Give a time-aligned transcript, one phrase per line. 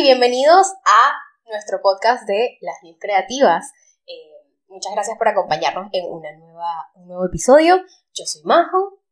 [0.00, 1.12] y bienvenidos a
[1.50, 3.70] nuestro podcast de Las News Creativas.
[4.06, 4.32] Eh,
[4.68, 7.76] muchas gracias por acompañarnos en una nueva, un nuevo episodio.
[8.14, 9.02] Yo soy Majo,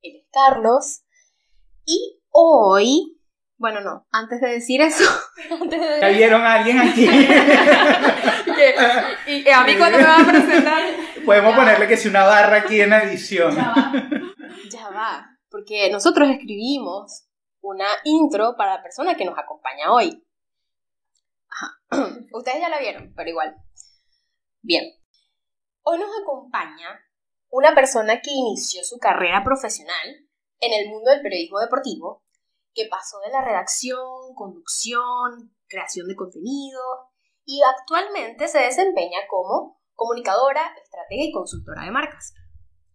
[0.00, 1.04] él es Carlos,
[1.84, 3.20] y hoy,
[3.56, 5.04] bueno, no, antes de decir eso,
[5.60, 7.04] antes de ¿Ya vieron a alguien aquí?
[9.28, 10.82] y, a mí cuando me van a presentar...
[11.24, 13.54] Podemos ponerle que si una barra aquí en la edición.
[13.54, 13.92] Ya va,
[14.68, 17.28] ya va, porque nosotros escribimos
[17.60, 20.20] una intro para la persona que nos acompaña hoy.
[22.32, 23.56] Ustedes ya la vieron, pero igual.
[24.62, 24.84] Bien.
[25.82, 27.00] Hoy nos acompaña
[27.50, 30.28] una persona que inició su carrera profesional
[30.60, 32.24] en el mundo del periodismo deportivo,
[32.74, 36.80] que pasó de la redacción, conducción, creación de contenido
[37.44, 42.32] y actualmente se desempeña como comunicadora, estratega y consultora de marcas.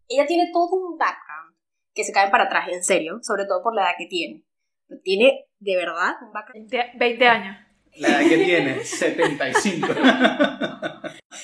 [0.07, 1.57] Ella tiene todo un background
[1.93, 4.45] que se cae para atrás, en serio, sobre todo por la edad que tiene.
[5.03, 6.71] Tiene de verdad un background.
[6.97, 7.66] 20 años.
[7.99, 9.87] La edad que tiene, 75.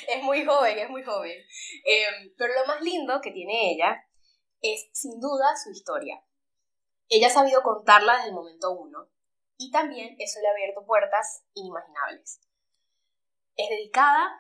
[0.07, 1.31] es muy joven, es muy joven.
[1.85, 4.03] Em, pero lo más lindo que tiene ella
[4.61, 6.23] es sin duda su historia.
[7.09, 9.09] Ella ha sabido contarla desde el momento uno
[9.57, 12.39] y también eso le ha abierto puertas inimaginables.
[13.55, 14.31] Es dedicada,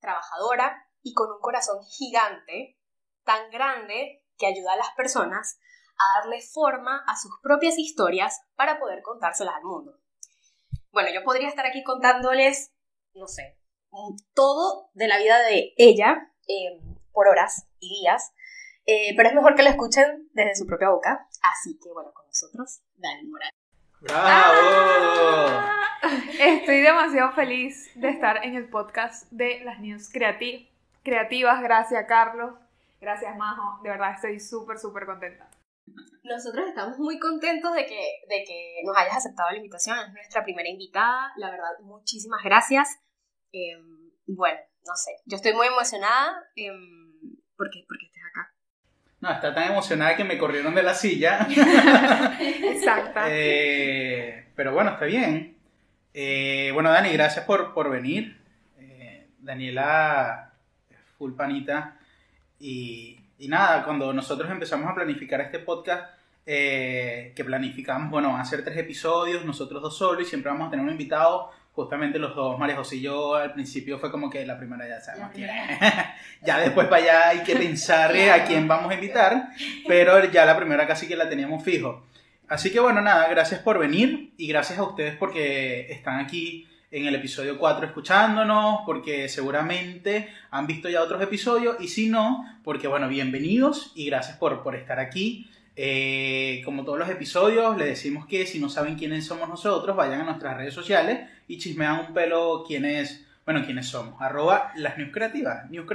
[0.00, 2.78] trabajadora y con un corazón gigante,
[3.24, 5.58] tan grande que ayuda a las personas
[5.98, 10.03] a darle forma a sus propias historias para poder contárselas al mundo.
[10.94, 12.72] Bueno, yo podría estar aquí contándoles,
[13.14, 13.58] no sé,
[14.32, 18.32] todo de la vida de ella eh, por horas y días,
[18.86, 21.26] eh, pero es mejor que la escuchen desde su propia boca.
[21.42, 23.56] Así que bueno, con nosotros, Dani Morales.
[24.02, 24.54] ¡Bravo!
[26.38, 30.08] Estoy demasiado feliz de estar en el podcast de las News
[31.02, 31.60] Creativas.
[31.60, 32.54] Gracias, Carlos.
[33.00, 33.82] Gracias, Majo.
[33.82, 35.48] De verdad estoy súper, súper contenta.
[36.24, 39.98] Nosotros estamos muy contentos de que, de que nos hayas aceptado la invitación.
[39.98, 41.30] Es nuestra primera invitada.
[41.36, 42.98] La verdad, muchísimas gracias.
[43.52, 48.54] Em, bueno, no sé, yo estoy muy emocionada em, porque, porque estés acá.
[49.20, 51.46] No, está tan emocionada que me corrieron de la silla.
[52.40, 53.20] Exacto.
[53.28, 55.58] Eh, pero bueno, está bien.
[56.14, 58.40] Eh, bueno, Dani, gracias por, por venir.
[58.78, 60.54] Eh, Daniela,
[61.18, 61.98] full panita.
[62.58, 66.12] Y, y nada, cuando nosotros empezamos a planificar este podcast,
[66.46, 70.84] eh, que planificamos, bueno, hacer tres episodios, nosotros dos solos, y siempre vamos a tener
[70.84, 74.56] un invitado, justamente los dos, María José y yo, al principio fue como que la
[74.56, 75.78] primera ya sabemos quién es.
[76.42, 79.48] ya después para allá hay que pensar a quién vamos a invitar,
[79.88, 82.04] pero ya la primera casi que la teníamos fijo.
[82.46, 87.06] Así que bueno, nada, gracias por venir y gracias a ustedes porque están aquí en
[87.06, 92.86] el episodio 4 escuchándonos, porque seguramente han visto ya otros episodios, y si no, porque
[92.86, 95.50] bueno, bienvenidos y gracias por, por estar aquí.
[95.74, 100.20] Eh, como todos los episodios, le decimos que si no saben quiénes somos nosotros, vayan
[100.20, 104.20] a nuestras redes sociales y chismean un pelo quiénes, bueno, quiénes somos.
[104.20, 105.86] Arroba las News Creativas, News.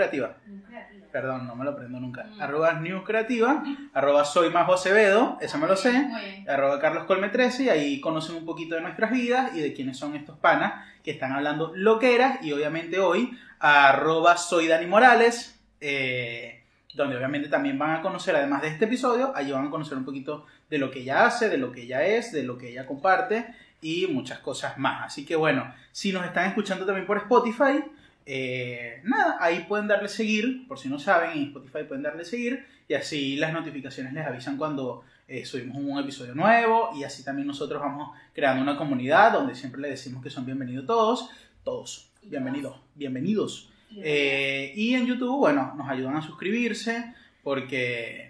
[1.12, 2.26] Perdón, no me lo aprendo nunca.
[2.26, 2.42] Mm.
[2.42, 5.92] Arroba News Creativa, arroba Soy Acevedo, eso me lo sé.
[5.92, 6.50] Muy bien.
[6.50, 9.98] Arroba Carlos Colme 13 y ahí conocen un poquito de nuestras vidas y de quiénes
[9.98, 15.60] son estos panas que están hablando loqueras y obviamente hoy arroba Soy Dani Morales.
[15.82, 16.56] eh,
[16.96, 20.04] donde obviamente también van a conocer, además de este episodio, allí van a conocer un
[20.04, 22.86] poquito de lo que ella hace, de lo que ella es, de lo que ella
[22.86, 23.48] comparte
[23.82, 25.06] y muchas cosas más.
[25.06, 27.84] Así que bueno, si nos están escuchando también por Spotify,
[28.26, 32.66] eh, nada, ahí pueden darle seguir, por si no saben, en Spotify pueden darle seguir
[32.88, 37.48] y así las notificaciones les avisan cuando eh, subimos un episodio nuevo y así también
[37.48, 41.30] nosotros vamos creando una comunidad donde siempre les decimos que son bienvenidos todos,
[41.64, 43.70] todos, bienvenidos, bienvenidos.
[43.98, 47.14] Eh, y en YouTube, bueno, nos ayudan a suscribirse
[47.44, 48.29] porque,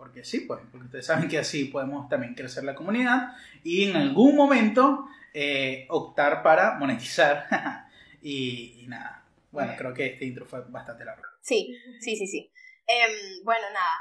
[0.00, 3.96] porque sí, pues, porque ustedes saben que así podemos también crecer la comunidad y en
[3.96, 7.46] algún momento eh, optar para monetizar.
[8.22, 11.24] y, y nada, bueno, creo que este intro fue bastante largo.
[11.42, 12.50] Sí, sí, sí, sí.
[12.86, 13.92] Em, bueno, nada.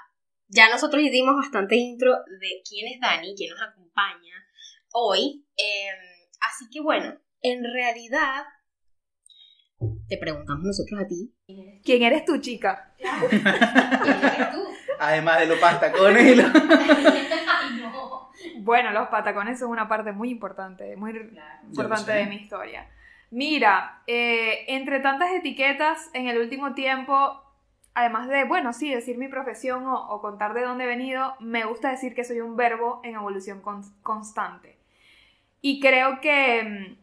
[0.47, 4.35] Ya nosotros dimos bastante intro de quién es Dani, quién nos acompaña
[4.93, 5.45] hoy.
[5.57, 8.45] Em, así que bueno, en realidad
[10.07, 11.35] te preguntamos nosotros a ti.
[11.83, 12.95] ¿Quién eres tú, chica?
[13.29, 14.68] ¿Quién eres tú?
[14.99, 16.51] Además de los pastacones y los...
[16.55, 18.29] Ay, no.
[18.59, 21.59] Bueno, los patacones son una parte muy importante, muy Claro.
[21.67, 22.87] importante de mi historia.
[23.31, 27.41] Mira, eh, entre tantas etiquetas en el último tiempo,
[27.93, 31.63] además de, bueno, sí, decir mi profesión o, o contar de dónde he venido, me
[31.65, 34.77] gusta decir que soy un verbo en evolución con- constante.
[35.61, 36.95] Y creo que mm,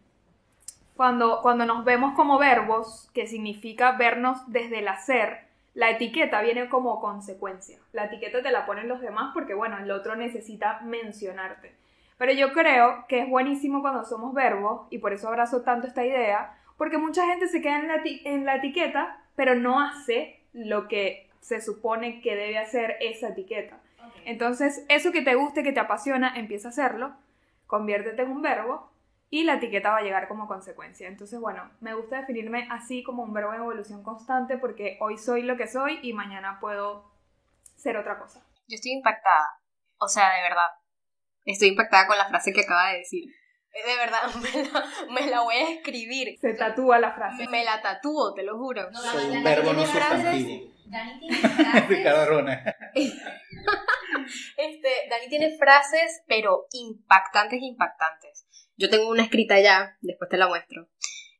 [0.96, 5.45] cuando, cuando nos vemos como verbos, que significa vernos desde el hacer,
[5.76, 7.78] la etiqueta viene como consecuencia.
[7.93, 11.76] La etiqueta te la ponen los demás porque, bueno, el otro necesita mencionarte.
[12.17, 16.02] Pero yo creo que es buenísimo cuando somos verbos, y por eso abrazo tanto esta
[16.02, 20.88] idea, porque mucha gente se queda en la, en la etiqueta, pero no hace lo
[20.88, 23.79] que se supone que debe hacer esa etiqueta.
[24.25, 27.12] Entonces, eso que te guste, que te apasiona, empieza a hacerlo,
[27.67, 28.90] conviértete en un verbo
[29.28, 31.08] y la etiqueta va a llegar como consecuencia.
[31.08, 35.43] Entonces, bueno, me gusta definirme así como un verbo en evolución constante porque hoy soy
[35.43, 37.12] lo que soy y mañana puedo
[37.76, 38.44] ser otra cosa.
[38.69, 39.61] Yo estoy impactada,
[39.99, 40.69] o sea, de verdad.
[41.44, 43.25] Estoy impactada con la frase que acaba de decir.
[43.73, 44.23] De verdad,
[45.11, 46.38] me la, voy a escribir.
[46.40, 47.46] Se tatúa la frase.
[47.49, 48.88] Me la tatúo, te lo juro.
[48.93, 50.72] Soy un verbo no sustantivo.
[50.87, 51.88] Dani tiene frases.
[51.88, 52.44] Ricardo
[54.56, 58.35] este, Dani tiene frases, pero impactantes, impactantes.
[58.76, 60.88] Yo tengo una escrita ya, después te la muestro,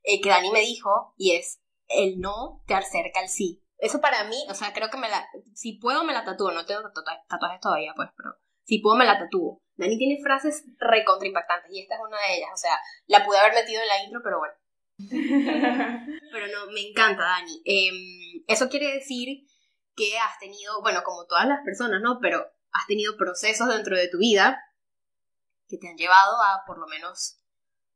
[0.03, 3.63] eh, que Dani me dijo, y es, el no te acerca al sí.
[3.79, 6.65] Eso para mí, o sea, creo que me la, si puedo me la tatúo, no
[6.65, 6.81] tengo
[7.29, 9.63] tatuajes todavía, pues, pero si puedo me la tatúo.
[9.77, 13.39] Dani tiene frases recontra impactantes, y esta es una de ellas, o sea, la pude
[13.39, 14.55] haber metido en la intro, pero bueno.
[16.33, 17.61] pero no, me encanta, Dani.
[17.67, 19.47] Em, eso quiere decir
[19.95, 22.19] que has tenido, bueno, como todas las personas, ¿no?
[22.21, 24.63] Pero has tenido procesos dentro de tu vida
[25.69, 27.39] que te han llevado a por lo menos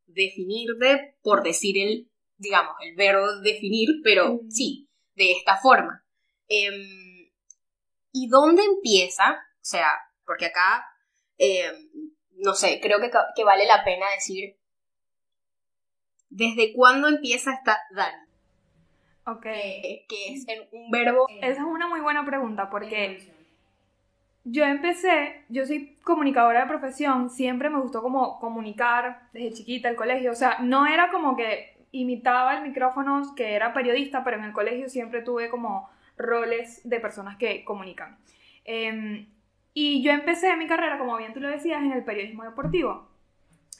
[0.07, 4.51] definirte, por decir el, digamos, el verbo definir, pero mm.
[4.51, 6.05] sí, de esta forma.
[6.49, 7.31] Em,
[8.13, 9.33] ¿Y dónde empieza?
[9.33, 9.89] O sea,
[10.25, 10.85] porque acá,
[11.39, 11.91] em,
[12.39, 14.59] no sé, creo que, que, vale la pena decir,
[16.29, 18.27] ¿desde cuándo empieza esta Dani?
[19.27, 19.43] Ok.
[19.43, 21.27] Que, que es un verbo.
[21.41, 23.40] Esa es una muy buena pregunta porque
[24.45, 29.97] yo empecé, yo soy comunicadora de profesión, siempre me gustó como comunicar desde chiquita, el
[29.97, 34.45] colegio, o sea, no era como que imitaba el micrófono, que era periodista, pero en
[34.45, 38.19] el colegio siempre tuve como roles de personas que comunican.
[38.65, 39.27] Em,
[39.75, 43.09] y yo empecé mi carrera, como bien tú lo decías, en el periodismo deportivo.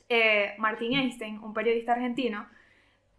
[0.09, 2.47] Eh, Martín Einstein, un periodista argentino,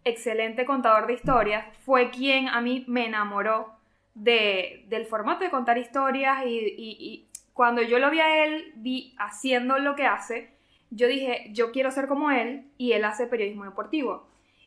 [0.04, 3.74] excelente contador de historias, fue quien a mí me enamoró
[4.14, 9.78] de, del formato de contar historias y, cuando yo lo vi a él, vi haciendo
[9.78, 10.50] lo que hace,
[10.90, 14.26] yo dije, yo quiero ser como él y él hace periodismo deportivo.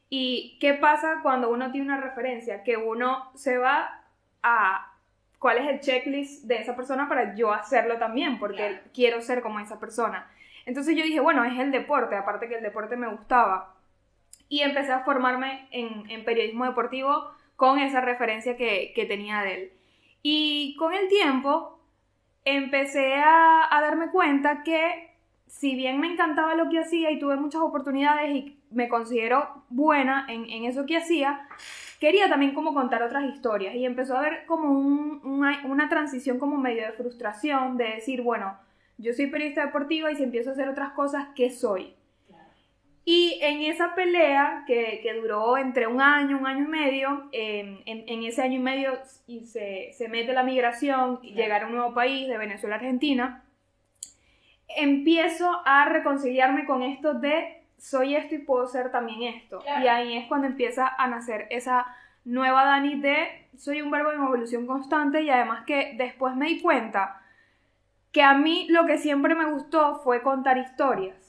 [0.09, 2.63] ¿Y qué pasa cuando uno tiene una referencia?
[2.63, 4.03] Que uno se va
[4.43, 4.91] a
[5.39, 9.59] cuál es el checklist de esa persona para yo hacerlo también, porque quiero ser como
[9.59, 10.27] esa persona.
[10.65, 13.75] Entonces yo dije, bueno, es el deporte, aparte que el deporte me gustaba.
[14.49, 19.71] Y empecé a formarme en, periodismo deportivo con esa referencia que, que tenía de él.
[20.23, 21.74] Y con el tiempo
[22.45, 25.11] empecé a, darme cuenta que
[25.47, 30.25] si bien me encantaba lo que hacía y tuve muchas oportunidades y me considero buena
[30.29, 31.47] en, eso que hacía,
[31.99, 36.85] quería también como contar otras historias y empezó a haber como una transición como medio
[36.85, 38.57] de frustración de decir, bueno,
[38.97, 41.93] yo soy periodista deportiva y si empiezo a hacer otras cosas, ¿qué soy?
[43.07, 48.41] Y en esa pelea, que, duró entre un año, un año y medio, en, ese
[48.41, 48.93] año y medio
[49.27, 52.79] y se, se mete la migración, y llegar a un nuevo país de Venezuela a
[52.79, 53.43] Argentina,
[54.75, 59.63] empiezo a reconciliarme con esto de soy esto y puedo ser también esto.
[59.83, 61.85] Y ahí es cuando empieza a nacer esa
[62.23, 66.61] nueva Dani de soy un verbo en evolución constante y además que después me di
[66.61, 67.21] cuenta
[68.11, 71.24] que a mí lo que siempre me gustó fue contar historias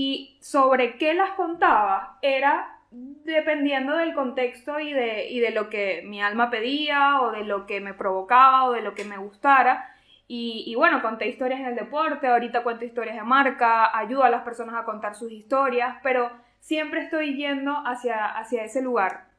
[0.00, 6.02] y sobre qué las contaba era dependiendo del contexto y de, y de lo que
[6.04, 9.92] mi alma pedía o de lo que me provocaba o de lo que me gustara.
[10.28, 14.42] Y, bueno, conté historias en el deporte, ahorita cuento historias de marca, ayudo a las
[14.42, 19.30] personas a contar sus historias, pero siempre estoy yendo hacia, hacia ese lugar.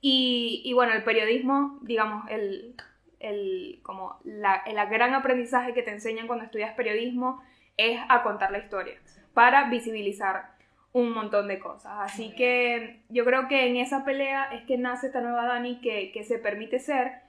[0.00, 2.74] Y, y bueno, el periodismo, digamos, el,
[3.20, 7.40] el, como la, el gran aprendizaje que te enseñan cuando estudias periodismo
[7.76, 8.94] es a contar la historia
[9.34, 10.54] para visibilizar
[10.92, 11.92] un montón de cosas.
[11.98, 16.12] Así que yo creo que en esa pelea es que nace esta nueva Dani que,
[16.12, 17.24] que se permite ser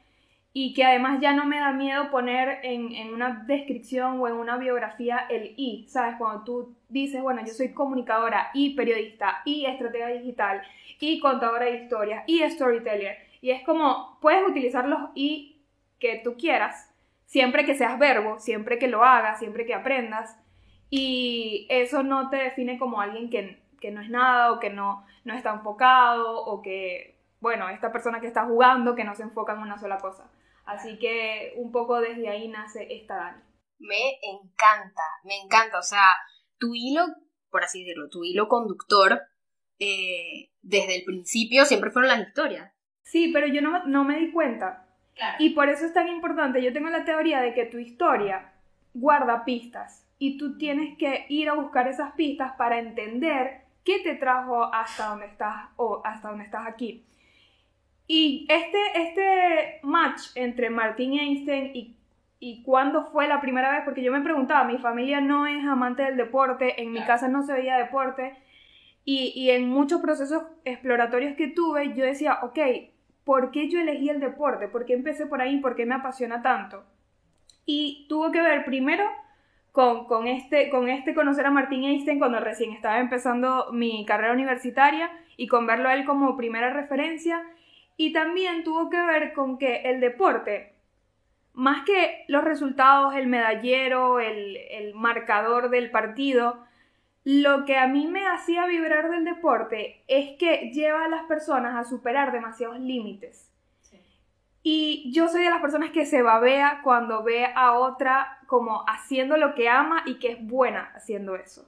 [0.54, 4.36] y que además ya no me da miedo poner en, en, una descripción o en
[4.36, 6.16] una biografía el I, ¿sabes?
[6.18, 10.62] Cuando tú dices, bueno, yo soy comunicadora y periodista y estratega digital
[11.00, 13.18] y contadora de historias y storyteller.
[13.42, 15.62] Y es como, puedes utilizar los I
[16.00, 16.90] que tú quieras,
[17.26, 20.38] siempre que seas verbo, siempre que lo hagas, siempre que aprendas.
[20.90, 23.62] Y eso no te define como alguien que,
[23.92, 28.28] no es nada o que no, no está enfocado o que, bueno, esta persona que
[28.28, 30.32] está jugando que no se enfoca en una sola cosa.
[30.66, 33.44] Así que un poco desde ahí nace esta Dani.
[33.78, 35.78] Me encanta, me encanta.
[35.78, 36.08] O sea,
[36.58, 37.06] tu hilo,
[37.52, 39.22] por así decirlo, tu hilo conductor,
[39.78, 42.72] eh, desde el principio siempre fueron las historias.
[43.04, 44.88] Sí, pero yo no, no me di cuenta.
[45.40, 46.62] Y por eso es tan importante.
[46.62, 48.54] Yo tengo la teoría de que tu historia
[48.94, 54.16] guarda pistas y tú tienes que ir a buscar esas pistas para entender qué te
[54.16, 57.04] trajo hasta donde estás o hasta donde estás aquí.
[58.08, 61.96] Y este, este match entre Martín Einstein y,
[62.40, 66.04] y cuándo fue la primera vez, porque yo me preguntaba, mi familia no es amante
[66.04, 68.36] del deporte, en mi casa no se veía deporte,
[69.04, 72.60] y, y en muchos procesos exploratorios que tuve, yo decía, ok,
[73.24, 74.68] ¿por qué yo elegí el deporte?
[74.68, 75.58] ¿Por qué empecé por ahí?
[75.58, 76.84] ¿Por qué me apasiona tanto?
[77.66, 79.04] Y tuvo que ver primero
[79.76, 84.32] con, con, este, con este conocer a Martín Einstein cuando recién estaba empezando mi carrera
[84.32, 87.44] universitaria y con verlo a él como primera referencia.
[87.98, 90.76] Y también tuvo que ver con que el deporte,
[91.52, 96.64] más que los resultados, el medallero, el, el marcador del partido,
[97.26, 101.76] lo que a mí me hacía vibrar del deporte es que lleva a las personas
[101.76, 103.52] a superar demasiados límites.
[104.68, 109.38] Y yo soy de las personas que se babea cuando ve a otra como haciendo
[109.38, 111.68] lo que ama y que es buena haciendo eso.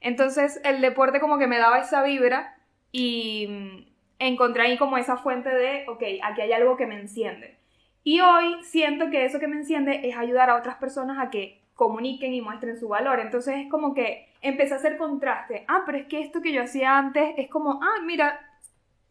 [0.00, 2.56] Entonces el deporte como que me daba esa vibra
[2.92, 3.86] y mm,
[4.18, 7.58] encontré ahí como esa fuente de, ok, aquí hay algo que me enciende.
[8.04, 11.60] Y hoy siento que eso que me enciende es ayudar a otras personas a que
[11.74, 13.20] comuniquen y muestren su valor.
[13.20, 15.64] Entonces es como que empecé a hacer contraste.
[15.68, 18.40] Ah, pero es que esto que yo hacía antes es como, ah, mira,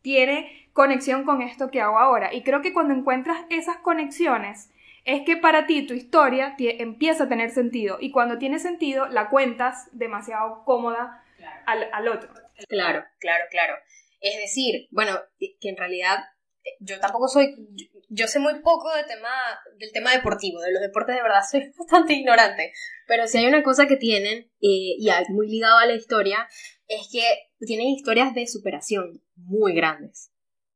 [0.01, 2.33] tiene conexión con esto que hago ahora.
[2.33, 4.71] Y creo que cuando encuentras esas conexiones,
[5.05, 7.97] es que para ti tu historia empieza a tener sentido.
[8.01, 11.23] Y cuando tiene sentido, la cuentas demasiado cómoda
[11.65, 12.33] al, al otro.
[12.67, 13.75] Claro, claro, claro.
[14.19, 16.19] Es decir, bueno, que en realidad
[16.79, 17.55] yo tampoco soy,
[18.09, 19.29] yo, sé muy poco de tema,
[19.77, 22.73] del tema deportivo, de los deportes de verdad soy bastante ignorante,
[23.07, 26.47] pero si hay una cosa que tienen, eh, y y muy ligado a la historia,
[26.87, 27.23] es que
[27.65, 30.31] tienen historias de superación muy grandes.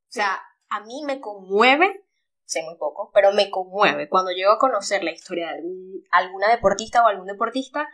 [0.10, 2.04] O sea, a mí me conmueve,
[2.50, 5.62] sé muy poco, pero me conmueve cuando llego a conocer la historia de
[6.10, 7.88] alguna deportista o algún deportista,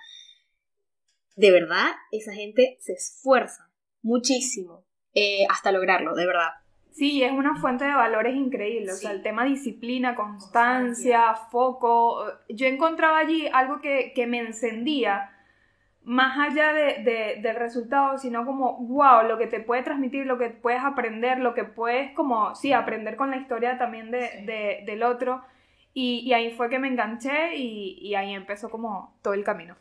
[1.36, 3.70] de verdad, esa gente se esfuerza
[4.02, 6.52] muchísimo eh, hasta lograrlo, de verdad.
[6.94, 8.94] Sí, es una fuente de valores increíble.
[8.94, 12.24] O sea, el tema disciplina, constancia, foco.
[12.48, 15.30] Yo encontraba allí algo que, me encendía,
[16.06, 20.50] más allá de, del resultado, sino como, wow, lo que te puede transmitir, lo que
[20.50, 25.44] puedes aprender, lo que puedes, como, sí, aprender con la historia también de, del otro.
[25.94, 29.76] Y, ahí fue que me enganché y, y ahí empezó como todo el camino.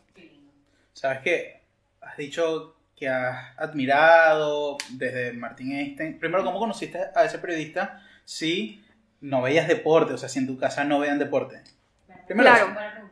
[0.92, 1.60] ¿Sabes qué?
[2.00, 6.18] Has dicho que has admirado desde Martín Einstein?
[6.18, 8.82] Primero, ¿cómo conociste a ese periodista si
[9.20, 10.14] no veías deporte?
[10.14, 11.62] O sea, si en tu casa no veían deporte.
[12.26, 13.10] Primero claro.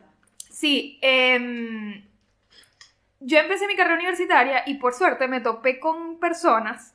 [0.50, 2.04] Sí, em,
[3.24, 6.94] yo empecé mi carrera universitaria y por suerte me topé con personas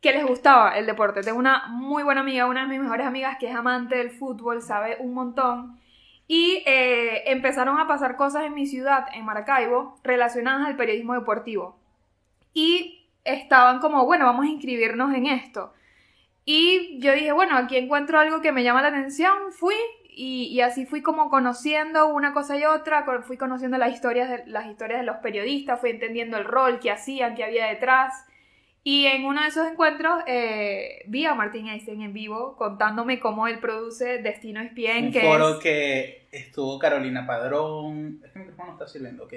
[0.00, 1.22] que les gustaba el deporte.
[1.22, 4.62] Tengo una muy buena amiga, una de mis mejores amigas que es amante del fútbol,
[4.62, 5.80] sabe un montón.
[6.28, 11.78] Y eh, empezaron a pasar cosas en mi ciudad, en Maracaibo, relacionadas al periodismo deportivo
[12.56, 15.74] y estaban como, bueno, vamos a inscribirnos en esto.
[16.46, 19.74] Y yo dije, bueno, aquí encuentro algo que me llama la atención, fui
[20.16, 24.66] y, así fui como conociendo una cosa y otra, fui conociendo las historias, de, las
[24.66, 28.24] historias de los periodistas, fui entendiendo el rol que hacían, que había detrás.
[28.82, 33.46] Y en uno de esos encuentros eh, vi a Martín Einstein en vivo contándome cómo
[33.46, 35.06] él produce Destino Espien.
[35.06, 38.20] Un que foro que estuvo Carolina Padrón.
[38.24, 39.34] Es que mi micrófono está sirviendo, ok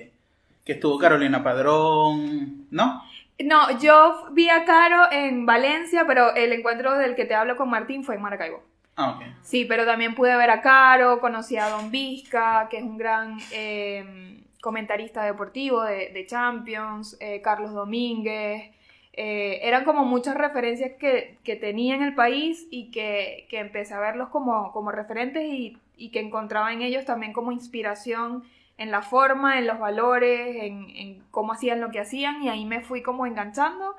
[0.69, 3.01] que estuvo Carolina Padrón, ¿no?
[3.39, 7.71] No, yo vi a Caro en Valencia, pero el encuentro del que te hablo con
[7.71, 8.61] Martín fue en Maracaibo.
[9.01, 9.19] Ah.
[9.41, 13.37] Sí, pero también pude ver a Caro, conocí a Don Vizca, que es un gran
[13.53, 18.71] eh, comentarista deportivo de, Champions, eh, Carlos Domínguez.
[19.13, 24.27] Eh, eran como muchas referencias que, tenía en el país y que, empecé a verlos
[24.29, 28.43] como, como referentes y, y que encontraba en ellos también como inspiración
[28.77, 32.81] en la forma, en los valores, en, cómo hacían lo que hacían y ahí me
[32.81, 33.95] fui como enganchando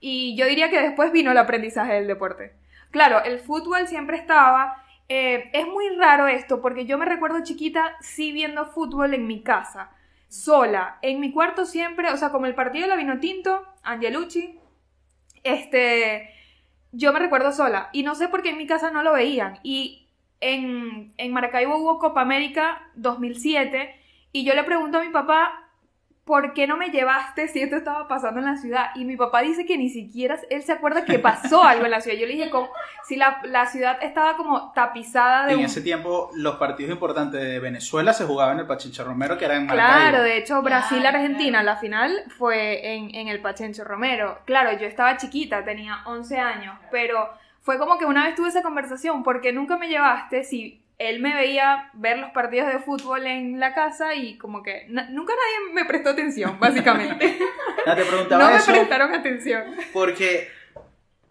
[0.00, 2.52] y yo diría que después vino el aprendizaje del deporte.
[2.94, 7.96] Claro, el fútbol siempre estaba, eh, es muy raro esto porque yo me recuerdo chiquita
[8.00, 9.90] sí viendo fútbol en mi casa,
[10.28, 14.60] sola, en mi cuarto siempre, o sea, como el partido de la vino tinto, Angelucci,
[15.42, 16.30] este,
[16.92, 19.58] yo me recuerdo sola y no sé por qué en mi casa no lo veían
[19.64, 20.06] y
[20.40, 23.92] en, en Maracaibo hubo Copa América 2007
[24.30, 25.63] y yo le pregunto a mi papá,
[26.24, 28.86] ¿por qué no me llevaste si esto estaba pasando en la ciudad?
[28.94, 32.00] Y mi papá dice que ni siquiera él se acuerda que pasó algo en la
[32.00, 32.16] ciudad.
[32.16, 32.70] Yo le dije, como,
[33.06, 35.54] si la, la ciudad estaba como tapizada de...
[35.54, 39.44] En ese tiempo, los partidos importantes de Venezuela se jugaban en el Pachencho Romero, que
[39.44, 40.00] era en Maracaibo.
[40.00, 44.38] Claro, de hecho, Brasil-Argentina, la final fue en, en el Pachencho Romero.
[44.46, 47.28] Claro, yo estaba chiquita, tenía 11 años, pero
[47.60, 51.20] fue como que una vez tuve esa conversación, ¿por qué nunca me llevaste si él
[51.20, 55.74] me veía ver los partidos de fútbol en la casa y como que nunca nadie
[55.74, 57.38] me prestó atención, básicamente.
[57.86, 59.64] no, te preguntaba no me eso prestaron atención.
[59.92, 60.48] Porque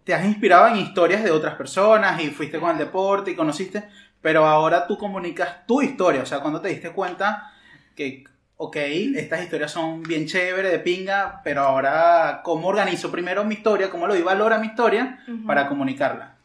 [0.04, 3.84] te has inspirado en historias de otras personas y fuiste con el deporte y conociste,
[4.22, 7.52] pero ahora tú comunicas tu historia, o sea, cuando te diste cuenta
[7.96, 8.26] que,
[8.58, 8.76] ok,
[9.16, 13.90] estas historias son bien chéveres, de pinga, pero ahora, ¿cómo organizo primero mi historia?
[13.90, 16.36] ¿Cómo le doy valor a mi historia para comunicarla?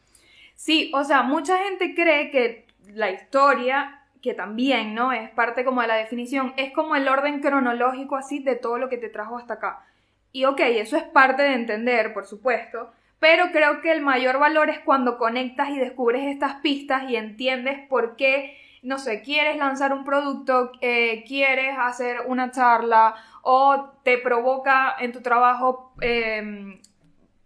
[0.54, 5.12] Sí, o sea, mucha gente cree que la historia, que también, ¿no?
[5.12, 8.88] Es parte como de la definición, es como el orden cronológico así de todo lo
[8.88, 9.84] que te trajo hasta acá.
[10.32, 14.70] Y ok, eso es parte de entender, por supuesto, pero creo que el mayor valor
[14.70, 19.92] es cuando conectas y descubres estas pistas y entiendes por qué, no sé, quieres lanzar
[19.92, 26.80] un producto, eh, quieres hacer una charla o te provoca en tu trabajo em,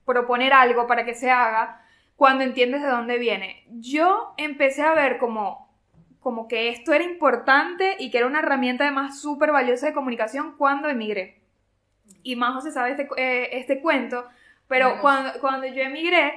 [0.05, 1.82] proponer algo para que se haga,
[2.23, 3.65] cuando entiendes de dónde viene.
[3.81, 5.77] Yo empecé a ver como,
[6.21, 10.55] como que esto era importante y que era una herramienta además súper valiosa de comunicación
[10.57, 11.43] cuando emigré.
[12.23, 14.25] Y más se sabe este, eh, este cuento
[14.69, 16.33] pero cuando, cuando yo emigré,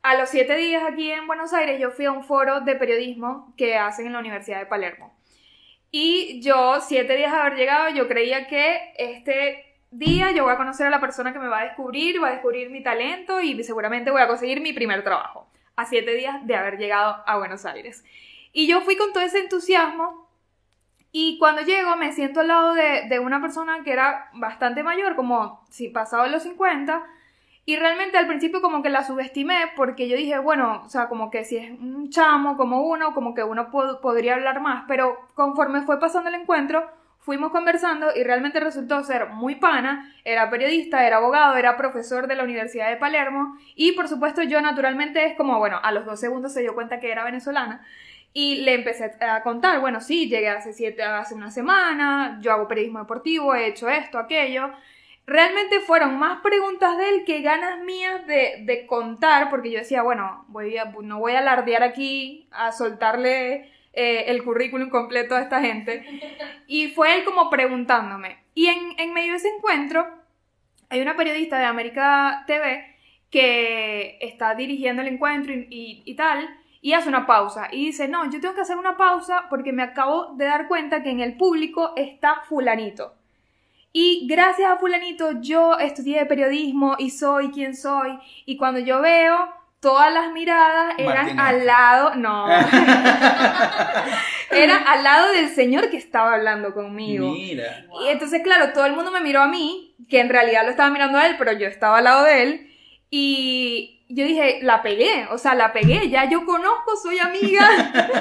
[0.00, 3.52] a los siete días aquí en Buenos Aires, yo fui a un foro de periodismo
[3.58, 5.14] que hacen en la Universidad de Palermo.
[5.90, 9.65] Y yo, siete días de haber llegado, yo creía que este
[9.98, 12.32] día yo voy a conocer a la persona que me va a descubrir, va a
[12.32, 15.48] descubrir mi talento y seguramente voy a conseguir mi primer trabajo.
[15.76, 18.04] A siete días de haber llegado a Buenos Aires.
[18.52, 20.26] Y yo fui con todo ese entusiasmo
[21.18, 25.64] y cuando llego me siento al lado de, una persona que era bastante mayor, como
[25.70, 27.02] si pasaba los 50,
[27.64, 31.30] y realmente al principio como que la subestimé porque yo dije, bueno, o sea, como
[31.30, 35.82] que si es un chamo como uno, como que uno podría hablar más, pero conforme
[35.82, 36.86] fue pasando el encuentro,
[37.26, 42.36] fuimos conversando y realmente resultó ser muy pana, era periodista, era abogado, era profesor de
[42.36, 43.58] la Universidad de Palermo.
[43.74, 47.00] Y por supuesto yo naturalmente es como, bueno, a los dos segundos se dio cuenta
[47.00, 47.84] que era venezolana.
[48.32, 52.68] Y le empecé a contar, bueno, sí, llegué hace siete, hace una semana, yo hago
[52.68, 54.70] periodismo deportivo, he hecho esto, aquello.
[55.26, 60.02] Realmente fueron más preguntas de él que ganas mías de, de contar, porque yo decía,
[60.02, 65.40] bueno, voy a, no voy a alardear aquí, a soltarle eh, el currículum completo a
[65.40, 66.04] esta gente.
[66.66, 68.36] Y fue él como preguntándome.
[68.54, 70.06] Y en, en medio de ese encuentro,
[70.90, 72.94] hay una periodista de América TV
[73.30, 76.48] que está dirigiendo el encuentro y, y tal,
[76.80, 79.82] y hace una pausa y dice, no, yo tengo que hacer una pausa porque me
[79.82, 83.14] acabo de dar cuenta que en el público está fulanito.
[83.92, 88.18] Y gracias a fulanito yo estudié periodismo y soy quien soy.
[88.44, 89.48] Y cuando yo veo,
[89.80, 92.48] todas las miradas eran al lado, no,
[94.50, 97.32] era al lado del señor que estaba hablando conmigo.
[97.32, 97.86] Mira.
[98.02, 100.90] Y entonces, claro, todo el mundo me miró a mí, que en realidad lo estaba
[100.90, 102.70] mirando a él, pero yo estaba al lado de él.
[103.10, 107.68] Y, yo dije, la pegué, o sea, la pegué, ya yo conozco, soy amiga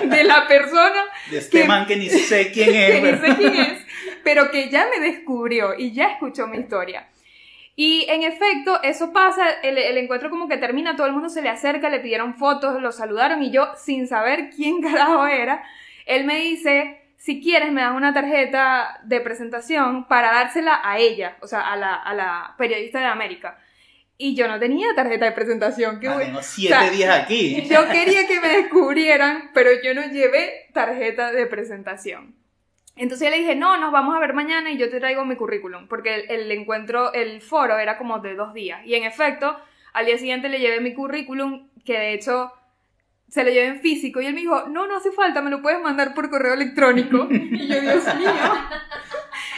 [0.03, 1.03] de la persona.
[1.29, 2.91] De este man que ni sé quién es.
[3.01, 3.85] que ni sé quién es,
[4.23, 7.07] pero que ya me descubrió y ya escuchó mi historia.
[7.75, 11.41] Y en efecto, eso pasa, el, el, encuentro como que termina, todo el mundo se
[11.41, 15.63] le acerca, le pidieron fotos, lo saludaron y yo, sin saber quién carajo era,
[16.05, 21.37] él me dice, si quieres me das una tarjeta de presentación para dársela a ella,
[21.41, 23.59] o sea, a la, a la periodista de América.
[24.17, 25.99] Y yo no tenía tarjeta de presentación.
[25.99, 27.67] Que ah, tengo siete días aquí.
[27.69, 32.33] Yo quería que me descubrieran, pero yo no llevé tarjeta de presentación.
[32.95, 35.87] Entonces le dije, no, nos vamos a ver mañana y yo te traigo mi currículum,
[35.87, 38.81] porque el, el, encuentro, el foro era como de dos días.
[38.85, 39.57] Y en efecto,
[39.93, 42.51] al día siguiente le llevé mi currículum, que de hecho
[43.27, 45.61] se lo llevé en físico, y él me dijo, no, no hace falta, me lo
[45.61, 47.27] puedes mandar por correo electrónico.
[47.31, 48.31] Y yo, Dios mío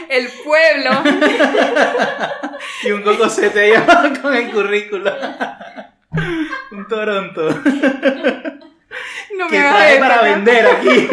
[0.09, 0.91] el pueblo.
[2.83, 3.73] y un cocosete ahí
[4.21, 5.11] con el currículo.
[6.71, 7.49] un Toronto.
[9.37, 11.07] No me trae para vender aquí.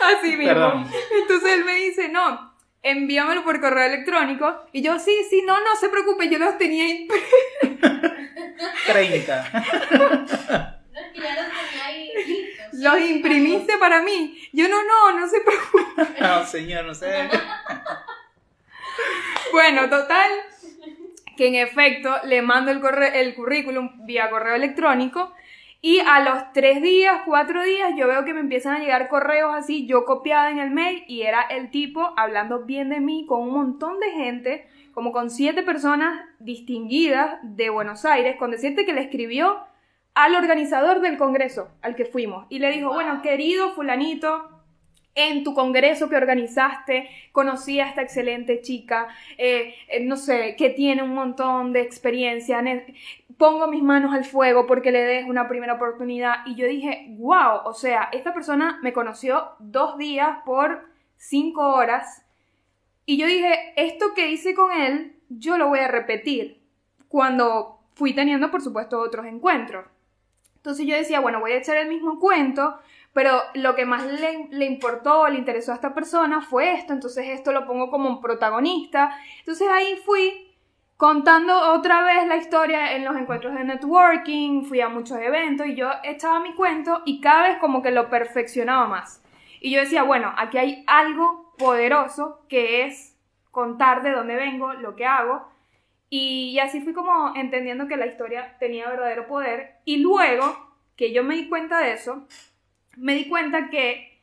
[0.00, 0.86] Así mismo.
[1.20, 4.64] Entonces él me dice, no, envíamelo por correo electrónico.
[4.72, 7.08] Y yo, sí, sí, no, no se preocupe, yo los tenía ahí.
[8.86, 10.76] 30.
[12.72, 14.40] Los imprimiste para mí.
[14.52, 16.20] Yo no, no, no se preocupe.
[16.20, 17.28] No, señor, no sé.
[19.52, 20.30] Bueno, total,
[21.36, 22.80] que en efecto le mando el,
[23.14, 25.34] el currículum vía correo electrónico
[25.82, 29.54] y a los tres días, cuatro días, yo veo que me empiezan a llegar correos
[29.54, 33.40] así, yo copiada en el mail y era el tipo hablando bien de mí con
[33.42, 38.92] un montón de gente, como con siete personas distinguidas de Buenos Aires, con decirte que
[38.92, 39.58] le escribió
[40.12, 42.46] al organizador del congreso al que fuimos.
[42.50, 44.50] Y le dijo, bueno, querido fulanito,
[45.14, 50.70] en tu congreso que organizaste conocí a esta excelente chica, eh, eh, no sé, que
[50.70, 52.62] tiene un montón de experiencia,
[53.40, 57.62] pongo mis manos al fuego porque le des una primera oportunidad y yo dije, wow,
[57.64, 60.84] o sea, esta persona me conoció dos días por
[61.16, 62.22] cinco horas
[63.06, 66.60] y yo dije, esto que hice con él, yo lo voy a repetir
[67.08, 69.86] cuando fui teniendo, por supuesto, otros encuentros.
[70.56, 72.78] Entonces yo decía, bueno, voy a echar el mismo cuento,
[73.14, 77.26] pero lo que más le, le, importó, le interesó a esta persona fue esto, entonces
[77.30, 79.16] esto lo pongo como un protagonista.
[79.38, 80.49] Entonces ahí fui
[81.00, 85.74] contando otra vez la historia en los encuentros de networking, fui a muchos eventos y
[85.74, 89.24] yo echaba mi cuento y cada vez como que lo perfeccionaba más.
[89.62, 93.16] Y yo decía, bueno, aquí hay algo poderoso que es
[93.50, 95.48] contar de dónde vengo, lo que hago.
[96.10, 99.76] Y, así fui como entendiendo que la historia tenía verdadero poder.
[99.86, 102.26] Y luego que yo me di cuenta de eso,
[102.98, 104.20] me di cuenta que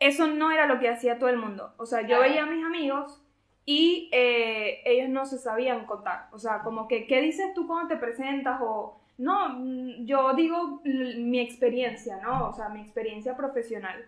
[0.00, 1.72] eso no era lo que hacía todo el mundo.
[1.76, 3.22] O sea, yo veía a mis amigos
[3.64, 6.28] y eh, ellos no se sabían contar.
[6.32, 8.60] O sea, como que, ¿qué dices tú cuando te presentas?
[8.62, 12.48] O, no, mm, yo digo mi experiencia, ¿no?
[12.48, 14.06] O sea, mi experiencia profesional.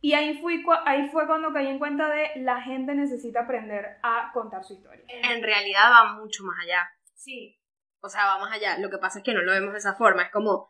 [0.00, 4.30] Y ahí, fui, ahí fue cuando caí en cuenta de la gente necesita aprender a
[4.32, 5.04] contar su historia.
[5.08, 6.88] En realidad va mucho más allá.
[7.14, 7.58] Sí.
[8.00, 8.78] O sea, va más allá.
[8.78, 10.22] Lo que pasa es que no lo vemos de esa forma.
[10.22, 10.68] Es como,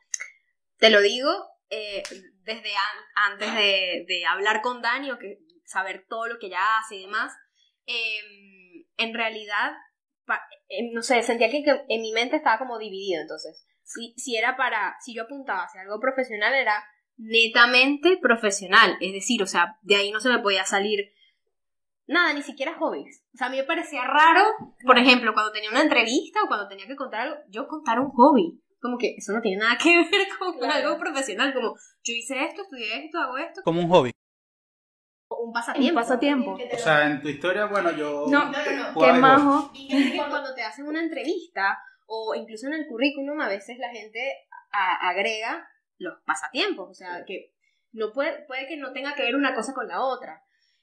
[0.78, 1.30] te lo digo,
[1.68, 2.02] eh,
[2.44, 2.70] desde
[3.14, 7.36] antes de, hablar con Dani o que saber todo lo que ella hace y demás,
[7.88, 9.72] em, en realidad,
[10.68, 14.56] em, no sé, sentía que, en mi mente estaba como dividido, entonces, si, si era
[14.56, 16.84] para, si yo apuntaba hacia algo profesional, era
[17.16, 21.12] netamente profesional, es decir, o sea, de ahí no se me podía salir
[22.06, 23.24] nada, ni siquiera hobbies.
[23.34, 24.44] O sea, a mí me parecía raro,
[24.84, 28.10] por ejemplo, cuando tenía una entrevista o cuando tenía que contar algo, yo contar un
[28.10, 31.74] hobby como que eso no tiene nada que ver con algo profesional, como
[32.04, 33.60] yo hice esto, estudié esto, hago esto.
[33.64, 34.12] Como un hobby.
[35.28, 35.88] Un pasatiempo.
[35.88, 36.58] Un pasatiempo.
[36.72, 38.26] O sea, en tu historia, bueno, yo...
[38.28, 39.00] No, no, no.
[39.00, 39.70] Qué majo.
[39.74, 44.20] Y cuando te hacen una entrevista, o incluso en el currículum, a veces la gente
[44.70, 47.52] agrega los pasatiempos, o sea, que
[47.92, 50.42] no puede, puede que no tenga que ver una cosa con la otra.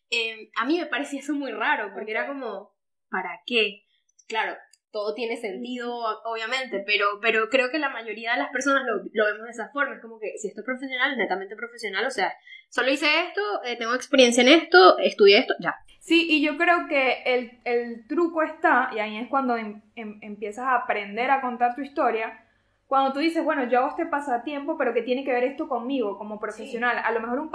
[0.09, 2.75] Em, a mí me parecía eso muy raro, porque era como,
[3.09, 3.85] ¿para qué?
[4.27, 4.55] Claro,
[4.95, 9.43] todo tiene sentido, obviamente, pero, pero creo que la mayoría de las personas lo, vemos
[9.43, 9.95] de esa forma.
[9.95, 12.33] Es como que si esto es profesional, es netamente profesional, o sea,
[12.69, 15.75] solo hice esto, eh, tengo experiencia en esto, estudié esto, ya.
[15.99, 20.63] Sí, y yo creo que el, truco está, y ahí es cuando em, em, empiezas
[20.65, 22.45] a aprender a contar tu historia,
[22.87, 26.17] cuando tú dices, bueno, yo hago este pasatiempo, pero que tiene que ver esto conmigo
[26.17, 27.01] como profesional.
[27.03, 27.51] A lo mejor un,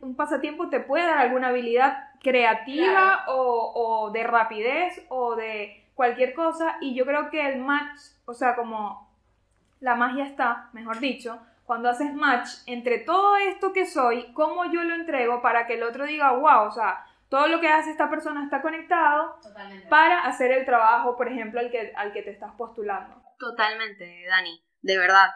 [0.00, 6.32] un pasatiempo te puede dar alguna habilidad creativa o, o de rapidez o de cualquier
[6.32, 9.14] cosa y yo creo que el match, o sea, como
[9.80, 14.82] la magia está, mejor dicho, cuando haces match entre todo esto que soy, cómo yo
[14.82, 18.08] lo entrego para que el otro diga, wow, o sea, todo lo que hace esta
[18.08, 19.38] persona está conectado
[19.90, 23.22] para hacer el trabajo, por ejemplo, al que, al que te estás postulando.
[23.38, 25.28] Totalmente, Dani, de verdad.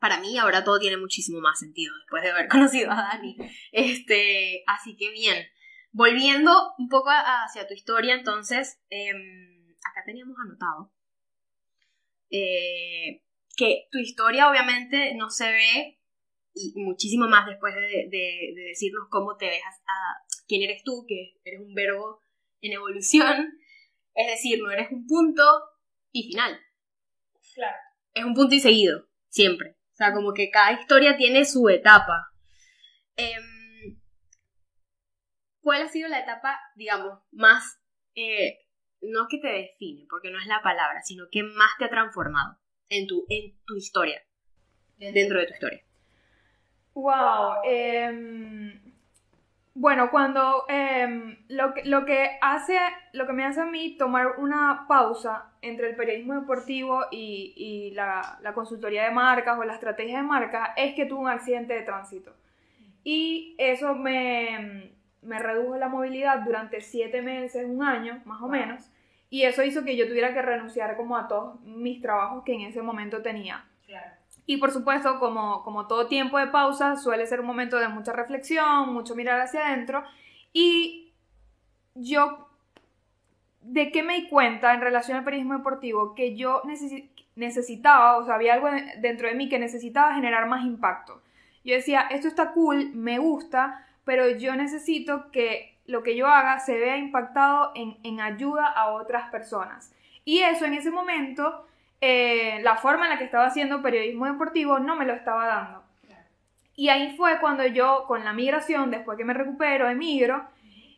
[0.00, 3.36] Para mí ahora todo tiene muchísimo más sentido después de haber conocido a Dani.
[3.70, 5.46] Este, así que bien.
[5.92, 10.92] Volviendo un poco hacia tu historia, entonces, em, acá teníamos anotado,
[12.30, 13.22] eh,
[13.56, 16.00] que tu historia obviamente no se ve
[16.54, 18.08] y muchísimo más después de,
[18.68, 22.20] decirnos cómo te ves a quién eres tú, que eres un verbo
[22.60, 23.58] en evolución,
[24.14, 25.42] es decir, no eres un punto
[26.12, 26.60] y final.
[27.54, 27.76] Claro.
[28.14, 29.76] Es un punto y seguido, siempre.
[29.92, 32.32] O sea, como que cada historia tiene su etapa.
[33.16, 34.00] Em,
[35.60, 37.80] ¿Cuál ha sido la etapa, digamos, más
[38.14, 38.58] eh,
[39.02, 42.56] no que te define, porque no es la palabra, sino que más te ha transformado
[42.88, 44.22] en tu, en tu historia,
[44.98, 45.82] dentro de tu historia.
[46.94, 47.62] Wow.
[47.64, 48.80] Em,
[49.74, 52.76] bueno, cuando em, lo, que, lo, que hace,
[53.12, 57.94] lo que me hace a mí tomar una pausa entre el periodismo deportivo y, y
[57.94, 61.74] la, la, consultoría de marcas o la estrategia de marcas es que tuve un accidente
[61.74, 62.34] de tránsito.
[63.04, 68.90] Y eso me, me redujo la movilidad durante siete meses, un año más o menos,
[69.28, 72.62] y eso hizo que yo tuviera que renunciar como a todos mis trabajos que en
[72.62, 73.64] ese momento tenía.
[74.46, 78.12] Y por supuesto, como, como todo tiempo de pausa, suele ser un momento de mucha
[78.12, 80.02] reflexión, mucho mirar hacia adentro,
[80.52, 81.12] y
[81.94, 82.48] yo,
[83.60, 86.14] ¿de qué me di cuenta en relación al periodismo deportivo?
[86.14, 86.62] Que yo
[87.36, 91.22] necesitaba, o sea, había algo dentro de mí que necesitaba generar más impacto.
[91.62, 96.60] Yo decía, esto está cool, me gusta, pero yo necesito que lo que yo haga
[96.60, 99.92] se vea impactado en, ayuda a otras personas.
[100.24, 101.66] Y eso en ese momento,
[102.00, 105.82] eh, la forma en la que estaba haciendo periodismo deportivo no me lo estaba dando.
[106.76, 110.42] Y ahí fue cuando yo, con la migración, después que me recupero, emigro,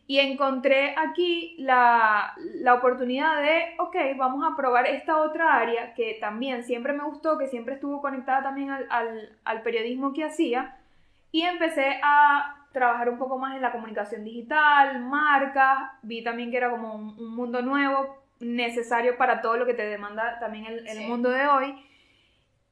[0.07, 6.17] y encontré aquí la, la, oportunidad de, ok, vamos a probar esta otra área que
[6.19, 10.77] también siempre me gustó, que siempre estuvo conectada también al, al, al periodismo que hacía,
[11.31, 16.57] y empecé a trabajar un poco más en la comunicación digital, marcas, vi también que
[16.57, 20.85] era como un, un mundo nuevo, necesario para todo lo que te demanda también el,
[20.85, 21.85] el mundo de hoy.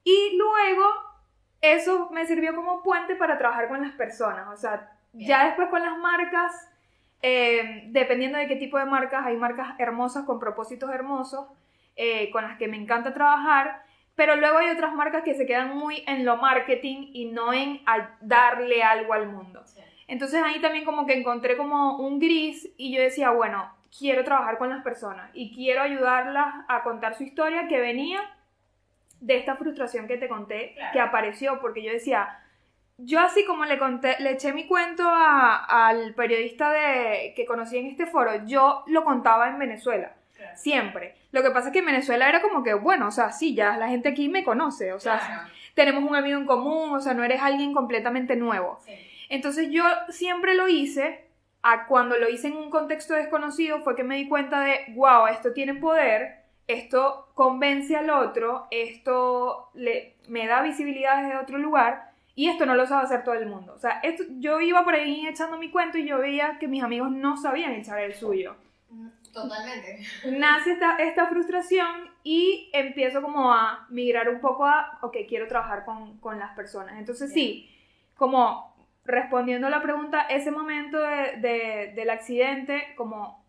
[0.03, 0.83] Y luego
[1.61, 5.81] eso me sirvió como puente para trabajar con las personas, o sea, ya después con
[5.81, 6.71] las marcas
[7.23, 11.47] eh, dependiendo de qué tipo de marcas, hay marcas hermosas con propósitos hermosos,
[11.95, 13.83] eh, con las que me encanta trabajar,
[14.15, 17.81] pero luego hay otras marcas que se quedan muy en lo marketing y no en
[18.21, 19.63] darle algo al mundo.
[20.12, 24.58] Entonces ahí también como que encontré como un gris y yo decía, bueno, quiero trabajar
[24.58, 28.19] con las personas y quiero ayudarlas a contar su historia que venía
[29.21, 32.41] de esta frustración que te conté, que apareció, porque yo decía,
[32.97, 37.88] yo así como le conté, le eché mi cuento al periodista de, que conocí en
[37.88, 40.12] este foro, yo lo contaba en Venezuela.
[40.56, 41.15] Siempre.
[41.32, 43.78] Lo que pasa es que en Venezuela era como que, bueno, o sea, sí, ya
[43.78, 47.24] la gente aquí me conoce, o sea, tenemos un amigo en común, o sea, no
[47.24, 48.78] eres alguien completamente nuevo.
[49.31, 51.25] Entonces yo siempre lo hice,
[51.63, 55.27] a cuando lo hice en un contexto desconocido fue que me di cuenta de, wow,
[55.27, 62.11] esto tiene poder, esto convence al otro, esto le, me da visibilidad desde otro lugar
[62.35, 63.73] y esto no lo sabe hacer todo el mundo.
[63.73, 66.83] O sea, esto, yo iba por ahí echando mi cuento y yo veía que mis
[66.83, 68.57] amigos no sabían echar el suyo.
[69.31, 69.99] Totalmente.
[70.37, 75.85] Nace esta, esta frustración y empiezo como a migrar un poco a, ok, quiero trabajar
[75.85, 76.99] con, con las personas.
[76.99, 77.69] Entonces sí,
[78.21, 78.70] como
[79.03, 83.45] respondiendo a la pregunta, ese momento de, de, del accidente, como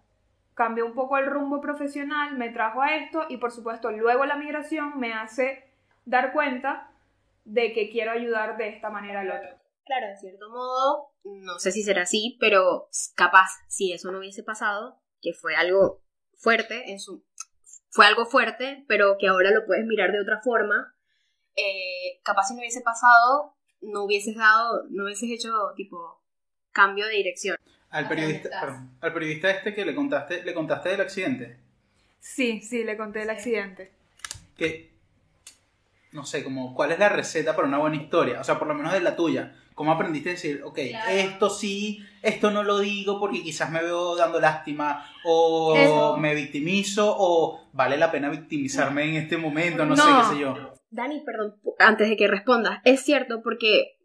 [0.55, 4.37] cambió un poco el rumbo profesional, me trajo a esto y por supuesto luego la
[4.37, 5.65] migración me hace
[6.05, 6.91] dar cuenta
[7.45, 9.59] de que quiero ayudar de esta manera al otro.
[9.85, 14.43] Claro, de cierto modo, no sé si será así, pero capaz si eso no hubiese
[14.43, 16.03] pasado, que fue algo
[16.37, 17.25] fuerte en su
[17.91, 20.97] fue algo fuerte, pero que ahora lo puedes mirar de otra forma.
[21.57, 26.21] Eh, capaz si no hubiese pasado, no hubieses dado, no hubieses hecho tipo
[26.73, 27.57] cambio de dirección.
[27.91, 31.59] Al periodista, al periodista este que le contaste, le contaste del accidente.
[32.19, 33.93] Sí, sí, le conté del accidente.
[34.57, 34.93] Que
[36.13, 38.75] no sé, como cuál es la receta para una buena historia, o sea, por lo
[38.75, 39.57] menos de la tuya.
[39.75, 44.15] ¿Cómo aprendiste a decir, ok, esto sí, esto no lo digo porque quizás me veo
[44.17, 50.03] dando lástima o me victimizo o vale la pena victimizarme en este momento, no, sé
[50.03, 50.75] qué sé yo?
[50.93, 53.97] Dani, perdón, antes de que respondas, es cierto porque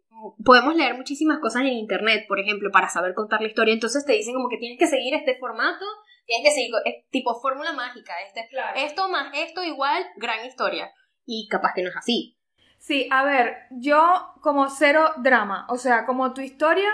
[0.44, 4.14] podemos leer muchísimas cosas en internet, por ejemplo, para saber contar la historia, entonces te
[4.14, 5.84] dicen como que tienes que seguir este formato,
[6.26, 10.90] tienes que seguir, es tipo fórmula mágica, este, esto más esto igual, gran historia
[11.26, 12.38] y capaz que no es así.
[12.78, 16.88] Sí, a ver, yo como cero drama, o sea, como tu historia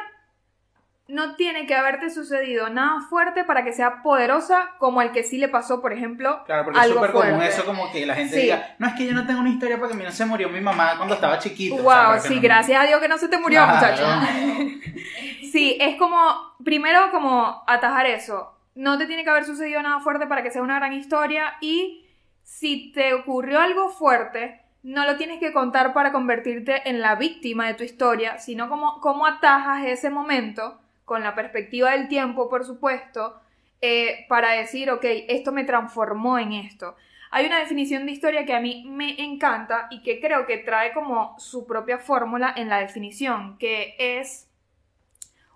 [1.07, 5.37] no tiene que haberte sucedido nada fuerte para que sea poderosa como el que sí
[5.37, 6.43] le pasó, por ejemplo.
[6.47, 9.13] Claro, porque es súper común eso, como que la gente diga, no es que yo
[9.13, 11.77] no tengo una historia porque a mí no se murió mi mamá cuando estaba chiquito.
[11.77, 14.03] Wow, sí, gracias a Dios que no se te murió, muchacho.
[15.53, 18.53] sí, es como, primero como atajar eso.
[18.75, 22.07] No te tiene que haber sucedido nada fuerte para que sea una gran historia y
[22.43, 27.67] si te ocurrió algo fuerte, no lo tienes que contar para convertirte en la víctima
[27.67, 32.65] de tu historia, sino como cómo atajas ese momento, con la perspectiva del tiempo, por
[32.65, 33.41] supuesto,
[33.81, 36.97] eh, para decir, ok, esto me transformó en esto.
[37.31, 40.93] Hay una definición de historia que a mí me encanta y que creo que trae
[40.93, 44.49] como su propia fórmula en la definición, que es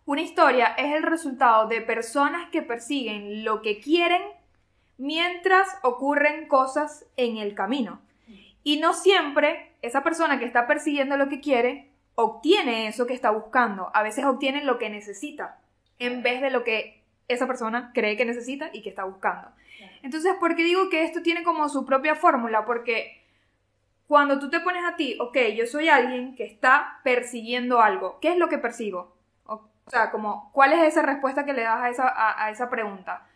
[0.09, 4.23] una historia es el resultado de personas que persiguen lo que quieren
[4.97, 8.01] mientras ocurren cosas en el camino.
[8.65, 13.31] Y no siempre esa persona que está persiguiendo lo que quiere obtiene eso que está
[13.31, 13.91] buscando.
[13.95, 15.59] A veces obtiene lo que necesita
[15.99, 19.49] en vez de lo que esa persona cree que necesita y que está buscando.
[20.03, 22.65] Entonces, ¿por qué digo que esto tiene como su propia fórmula?
[22.65, 23.23] Porque
[24.07, 28.33] cuando tú te pones a ti, ok, yo soy alguien que está persiguiendo algo, ¿qué
[28.33, 29.17] es lo que persigo?
[29.45, 33.29] O, sea, como, ¿cuál es esa respuesta que le das a esa, a esa pregunta?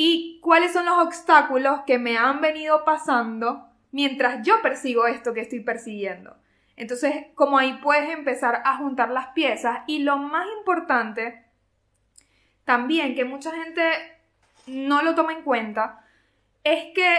[0.00, 5.40] y cuáles son los obstáculos que me han venido pasando mientras yo persigo esto que
[5.40, 6.36] estoy persiguiendo.
[6.78, 11.44] Entonces, como ahí puedes empezar a juntar las piezas y lo más importante,
[12.64, 13.82] también que mucha gente
[14.68, 16.04] no lo toma en cuenta,
[16.62, 17.18] es que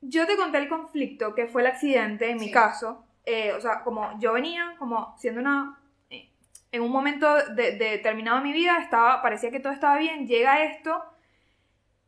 [0.00, 3.82] yo te conté el conflicto que fue el accidente en mi caso, eh, o sea,
[3.82, 6.30] como yo venía como siendo una eh,
[6.72, 11.04] en un momento determinado de mi vida estaba parecía que todo estaba bien, llega esto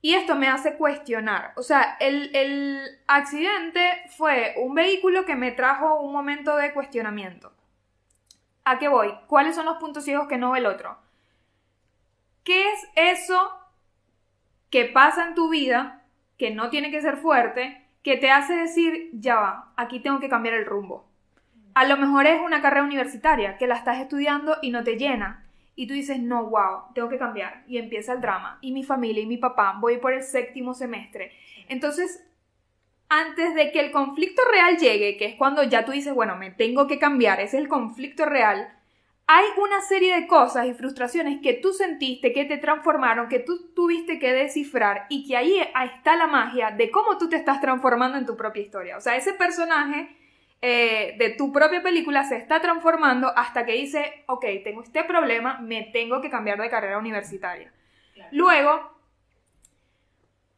[0.02, 1.52] y esto me hace cuestionar.
[1.56, 7.52] O sea, el, accidente fue un vehículo que me trajo un momento de cuestionamiento.
[8.64, 9.14] ¿A qué voy?
[9.26, 10.98] ¿Cuáles son los puntos ciegos que no ve el otro?
[12.44, 13.58] ¿Qué es eso
[14.70, 16.04] que pasa en tu vida,
[16.38, 20.28] que no tiene que ser fuerte, que te hace decir, ya va, aquí tengo que
[20.28, 21.08] cambiar el rumbo?
[21.74, 25.45] A lo mejor es una carrera universitaria que la estás estudiando y no te llena.
[25.76, 27.62] Y tú dices, no, wow, tengo que cambiar.
[27.68, 28.58] Y empieza el drama.
[28.62, 31.32] Y mi familia y mi papá, voy por el séptimo semestre.
[31.68, 32.26] Entonces,
[33.08, 36.50] antes de que el conflicto real llegue, que es cuando ya tú dices, bueno, me
[36.50, 38.72] tengo que cambiar, es el conflicto real,
[39.28, 43.72] hay una serie de cosas y frustraciones que tú sentiste, que te transformaron, que tú
[43.74, 48.18] tuviste que descifrar y que ahí está la magia de cómo tú te estás transformando
[48.18, 48.96] en tu propia historia.
[48.96, 50.15] O sea, ese personaje
[50.62, 55.58] eh, de tu propia película se está transformando hasta que dice, ok, tengo este problema,
[55.60, 57.72] me tengo que cambiar de carrera universitaria.
[58.30, 58.96] Luego,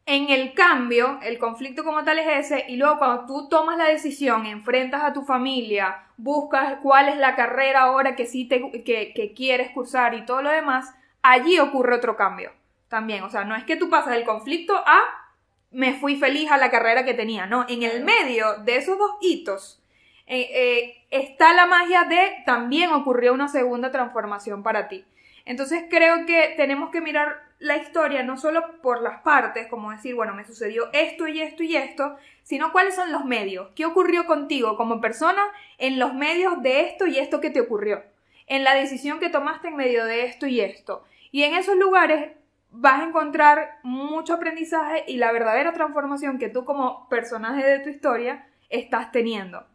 [0.05, 3.85] en el cambio, el conflicto como tal es ese, y luego cuando tú tomas la
[3.85, 9.33] decisión, enfrentas a tu familia, buscas cuál es la carrera ahora que sí te, que,
[9.35, 12.51] quieres cursar y todo lo demás, allí ocurre otro cambio
[12.87, 13.23] también.
[13.23, 15.01] O sea, no es que tú pasas del conflicto a
[15.71, 19.11] me fui feliz a la carrera que tenía, no, en el medio de esos dos
[19.21, 19.79] hitos
[20.29, 25.03] eh, eh, está la magia de también ocurrió una segunda transformación para ti.
[25.43, 30.13] Entonces creo que tenemos que mirar la historia no solo por las partes, como decir,
[30.13, 34.27] bueno, me sucedió esto y esto y esto, sino cuáles son los medios, qué ocurrió
[34.27, 35.41] contigo como persona
[35.79, 38.03] en los medios de esto y esto que te ocurrió,
[38.45, 41.03] en la decisión que tomaste en medio de esto y esto.
[41.31, 42.33] Y en esos lugares
[42.69, 47.89] vas a encontrar mucho aprendizaje y la verdadera transformación que tú como personaje de tu
[47.89, 49.65] historia estás teniendo.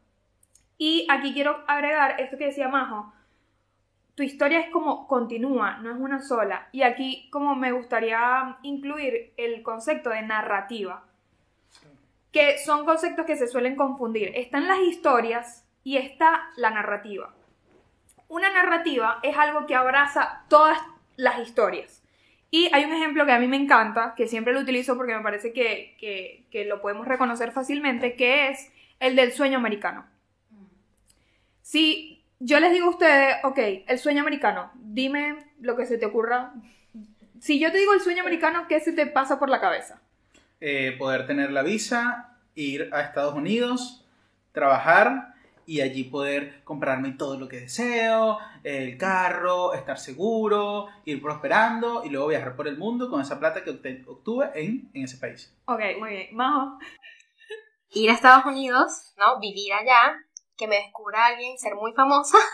[0.79, 3.13] Y aquí quiero agregar esto que decía Majo,
[4.15, 6.69] tu historia es como continúa, no es una sola.
[6.73, 11.05] Y aquí como me gustaría incluir el concepto de narrativa,
[12.33, 14.33] que son conceptos que se suelen confundir.
[14.35, 17.33] Están las historias y está la narrativa.
[18.29, 20.79] Una narrativa es algo que abraza todas
[21.17, 22.03] las historias.
[22.51, 25.23] Y hay un ejemplo que a mí me encanta, que siempre lo utilizo porque me
[25.23, 30.07] parece que, que lo podemos reconocer fácilmente, que es el del sueño americano.
[31.65, 36.05] Si yo les digo a ustedes, ok, el sueño americano, dime lo que se te
[36.05, 36.53] ocurra.
[37.41, 39.99] Si yo te digo el sueño americano, ¿qué se te pasa por la cabeza?
[40.61, 44.05] Eh, poder tener la visa, ir a Estados Unidos,
[44.53, 52.05] trabajar y allí poder comprarme todo lo que deseo, el carro, estar seguro, ir prosperando
[52.05, 53.71] y luego viajar por el mundo con esa plata que
[54.07, 55.51] obtuve en, en ese país.
[55.65, 56.27] Ok, muy bien.
[56.33, 56.79] Majo.
[57.95, 59.41] Ir a Estados Unidos, ¿no?
[59.41, 60.21] Vivir allá,
[60.57, 62.39] que me descubra alguien, ser muy famosa.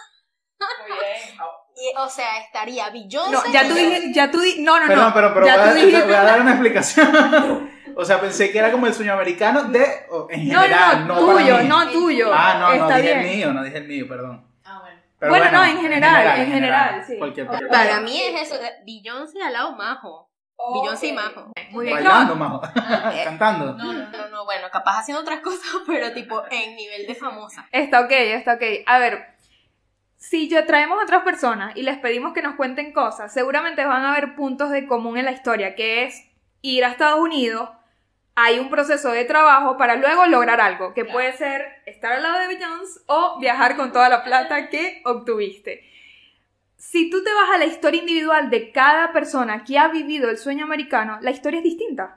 [0.61, 1.39] Muy bien.
[1.75, 3.31] Y, o sea, estaría Beyoncé.
[3.31, 5.15] No, ya tú dije, ya tú di, no, no, no.
[5.15, 7.71] pero, pero voy, a, voy, a, dar una explicación.
[7.97, 11.63] o sea, pensé que era como el sueño americano de, en general, no, no, tuyo,
[11.63, 12.31] no tuyo.
[12.31, 14.47] Ah, no, no, dije el mío, no dije el mío, perdón.
[14.65, 15.01] Ah, bueno.
[15.31, 17.19] bueno, no, en general, en general, sí.
[17.71, 20.31] Para mí es eso, Beyoncé al lado majo.
[20.75, 21.53] Beyoncé y Majo.
[21.71, 21.97] Muy bien.
[21.97, 22.61] Bailando, Majo.
[23.25, 23.75] Cantando.
[23.75, 27.67] No, no, no, no, bueno, capaz haciendo otras cosas, pero tipo en nivel de famosa.
[27.73, 28.63] Está ok, está ok.
[28.87, 29.27] A ver,
[30.17, 34.05] si yo traemos a otras personas y les pedimos que nos cuenten cosas, seguramente van
[34.05, 36.29] a haber puntos de común en la historia, que es
[36.63, 37.71] ir a Estados Unidos,
[38.35, 42.39] hay un proceso de trabajo para luego lograr algo, que puede ser estar al lado
[42.39, 45.85] de Beyoncé o viajar con toda la plata que obtuviste
[46.81, 50.39] si tú te vas a la historia individual de cada persona que ha vivido el
[50.39, 52.17] sueño americano, la historia es distinta.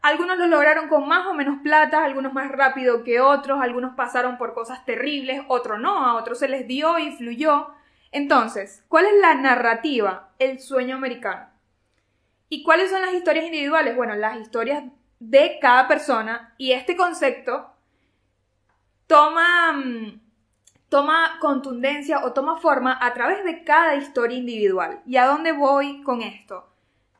[0.00, 4.38] Algunos lo lograron con más o menos plata, algunos más rápido que otros, algunos pasaron
[4.38, 7.68] por cosas terribles, otros no, a otros se les dio y fluyó.
[8.10, 10.30] Entonces, ¿cuál es la narrativa?
[10.38, 11.50] El sueño americano.
[12.48, 13.94] ¿Y cuáles son las historias individuales?
[13.96, 14.82] Bueno, las historias
[15.18, 17.70] de cada persona y este concepto
[19.06, 20.20] toma mm,
[20.90, 25.00] toma contundencia o toma forma a través de cada historia individual.
[25.06, 26.66] ¿Y a dónde voy con esto?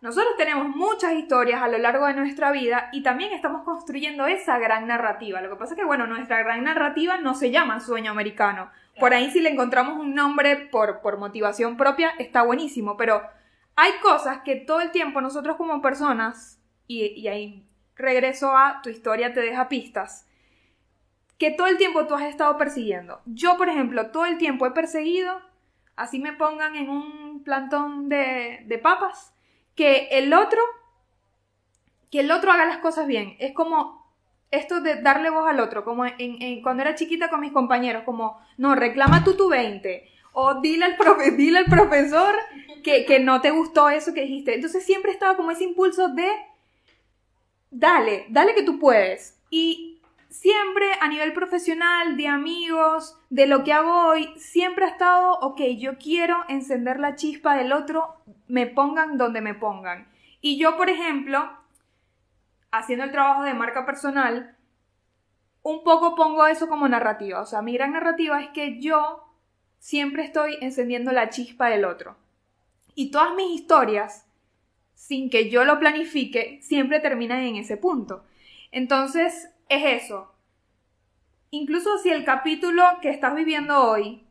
[0.01, 4.59] Nosotros tenemos muchas historias a lo largo de nuestra vida y también estamos construyendo esa
[4.59, 5.41] gran narrativa.
[5.41, 8.71] Lo que pasa es que, bueno, nuestra gran narrativa no se llama sueño americano.
[8.99, 13.23] Por ahí si le encontramos un nombre por, por motivación propia, está buenísimo, pero
[13.77, 18.89] hay cosas que todo el tiempo nosotros como personas, y, y ahí regreso a tu
[18.89, 20.27] historia te deja pistas,
[21.41, 23.23] que todo el tiempo tú has estado persiguiendo.
[23.25, 25.41] Yo, por ejemplo, todo el tiempo he perseguido,
[25.97, 29.33] así me pongan en un plantón de, de papas,
[29.75, 30.61] que el otro,
[32.11, 33.37] que el otro haga las cosas bien.
[33.39, 34.13] Es como
[34.51, 38.39] esto de darle voz al otro, como en, cuando era chiquita con mis compañeros, como,
[38.59, 42.35] no, reclama tú tu 20, o dile al, profe, dile al profesor
[42.85, 44.55] que, que no te gustó eso que dijiste.
[44.55, 46.29] Entonces siempre estaba como ese impulso de,
[47.71, 49.41] dale, dale que tú puedes.
[49.49, 49.90] Y
[50.31, 55.61] siempre a nivel profesional, de amigos, de lo que hago hoy, siempre ha estado, ok,
[55.77, 58.17] yo quiero encender la chispa del otro,
[58.47, 60.09] me pongan donde me pongan.
[60.41, 61.51] Y yo, por ejemplo,
[62.71, 64.57] haciendo el trabajo de marca personal,
[65.63, 67.41] un poco pongo eso como narrativa.
[67.41, 69.25] O sea, mi gran narrativa es que yo
[69.79, 72.17] siempre estoy encendiendo la chispa del otro.
[72.95, 74.27] Y todas mis historias,
[74.95, 78.25] sin que yo lo planifique, siempre terminan en ese punto.
[78.73, 80.35] Entonces, es eso.
[81.51, 84.27] Incluso si el capítulo que estás viviendo hoy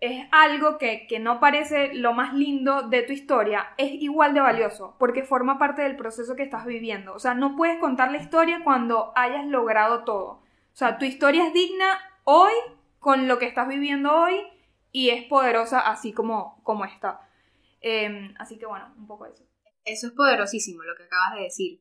[0.00, 4.40] es algo que, que, no parece lo más lindo de tu historia, es igual de
[4.40, 7.14] valioso, porque forma parte del proceso que estás viviendo.
[7.14, 10.26] O sea, no puedes contar la historia cuando hayas logrado todo.
[10.26, 12.52] O sea, tu historia es digna hoy,
[13.00, 14.46] con lo que estás viviendo hoy,
[14.92, 17.20] y es poderosa así como, como está.
[17.80, 19.44] Em, así que bueno, un poco eso.
[19.84, 21.80] Eso es poderosísimo lo que acabas de decir,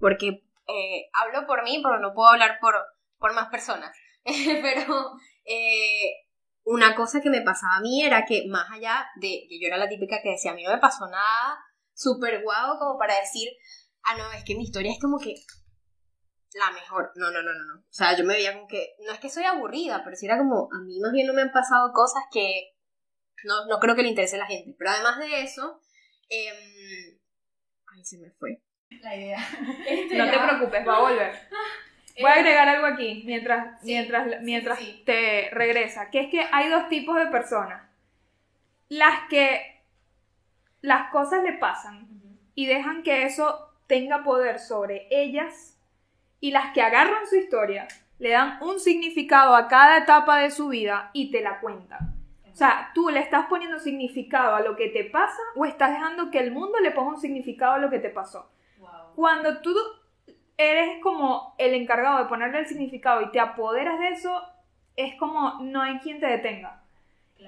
[0.00, 2.74] porque eh, hablo por mí, pero no puedo hablar por,
[3.18, 3.96] por más personas.
[4.24, 5.12] pero
[5.44, 6.26] eh,
[6.64, 9.78] una cosa que me pasaba a mí era que más allá de que yo era
[9.78, 11.58] la típica que decía, a mí no me pasó nada
[11.94, 13.48] súper guau como para decir,
[14.04, 15.34] ah, no, es que mi historia es como que
[16.54, 17.12] la mejor.
[17.16, 17.80] No, no, no, no, no.
[17.80, 20.38] O sea, yo me veía como que, no es que soy aburrida, pero si era
[20.38, 22.76] como, a mí más bien no me han pasado cosas que
[23.44, 24.74] no, no creo que le interese a la gente.
[24.78, 25.80] Pero además de eso,
[26.28, 27.18] eh...
[27.86, 28.62] ay, se me fue.
[29.02, 29.38] La idea.
[30.16, 31.32] no te preocupes, va a volver.
[32.20, 36.88] Voy a agregar algo aquí mientras, mientras, mientras te regresa, que es que hay dos
[36.88, 37.82] tipos de personas.
[38.88, 39.82] Las que
[40.80, 42.08] las cosas le pasan
[42.54, 45.78] y dejan que eso tenga poder sobre ellas
[46.40, 47.86] y las que agarran su historia,
[48.18, 52.14] le dan un significado a cada etapa de su vida y te la cuentan.
[52.52, 56.32] O sea, tú le estás poniendo significado a lo que te pasa o estás dejando
[56.32, 58.50] que el mundo le ponga un significado a lo que te pasó.
[59.18, 59.74] Cuando tú
[60.56, 64.40] eres como el encargado de ponerle el significado y te apoderas de eso,
[64.94, 66.84] es como no hay quien te detenga.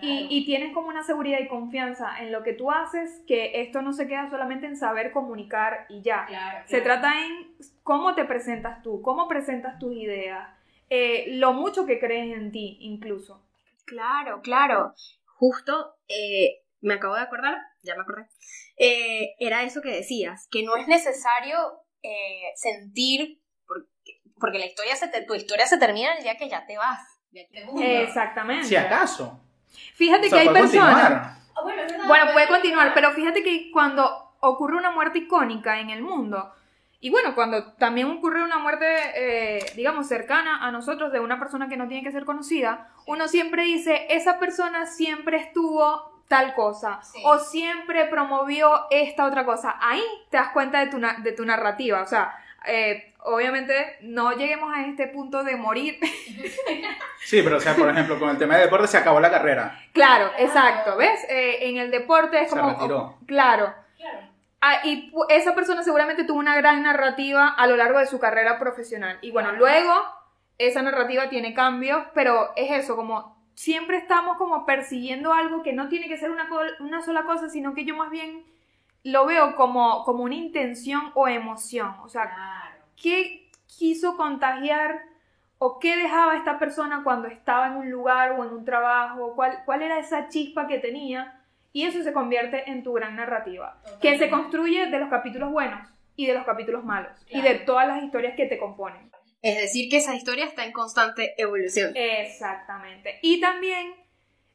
[0.02, 3.92] Y, tienes como una seguridad y confianza en lo que tú haces, que esto no
[3.92, 6.26] se queda solamente en saber comunicar y ya.
[6.66, 7.54] Se trata en
[7.84, 10.48] cómo te presentas tú, cómo presentas tus ideas,
[10.88, 13.46] eh, lo mucho que crees en ti incluso.
[13.84, 14.94] Claro, claro.
[15.24, 18.26] Justo eh, me acabo de acordar, ya me acordé,
[18.76, 21.56] eh, era eso que decías, que no es necesario
[22.02, 23.40] eh, sentir,
[24.38, 27.00] porque, la historia se tu historia se termina el día que ya te vas.
[27.32, 28.66] Exactamente.
[28.66, 29.38] Si acaso.
[29.94, 31.36] Fíjate que hay personas...
[31.54, 36.02] Ah, bueno, bueno, puede continuar, pero fíjate que cuando ocurre una muerte icónica en el
[36.02, 36.54] mundo,
[37.02, 41.66] y bueno, cuando también ocurre una muerte, eh, digamos, cercana a nosotros de una persona
[41.68, 47.00] que no tiene que ser conocida, uno siempre dice, esa persona siempre estuvo tal cosa
[47.24, 49.74] o siempre promovió esta otra cosa.
[49.80, 52.02] Ahí te das cuenta de tu, de tu narrativa.
[52.02, 55.98] O sea, eh, obviamente no lleguemos a este punto de morir.
[57.22, 59.78] Sí, pero o sea, por ejemplo, con el tema de deporte se acabó la carrera.
[59.92, 60.96] Claro, exacto.
[60.96, 61.22] ¿Ves?
[61.28, 62.70] Eh, en el deporte es como...
[62.70, 63.18] Se retiró.
[63.26, 63.74] claro.
[64.62, 68.58] Ah, y esa persona seguramente tuvo una gran narrativa a lo largo de su carrera
[68.58, 69.18] profesional.
[69.20, 69.92] Y bueno, luego
[70.56, 75.90] esa narrativa tiene cambios, pero es eso, como siempre estamos como persiguiendo algo que no
[75.90, 76.48] tiene que ser una,
[76.80, 78.42] una sola cosa, sino que yo más bien
[79.04, 81.94] lo veo como, como una intención o emoción.
[82.02, 85.02] O sea, ¿qué quiso contagiar
[85.58, 89.34] o qué dejaba esta persona cuando estaba en un lugar o en un trabajo?
[89.34, 91.38] ¿Cuál, cuál era esa chispa que tenía?
[91.74, 95.86] Y eso se convierte en tu gran narrativa, que se construye de los capítulos buenos
[96.16, 99.10] y de los capítulos malos y de todas las historias que te componen.
[99.42, 101.92] Es decir, que esa historia está en constante evolución.
[101.96, 103.18] Exactamente.
[103.22, 103.94] Y también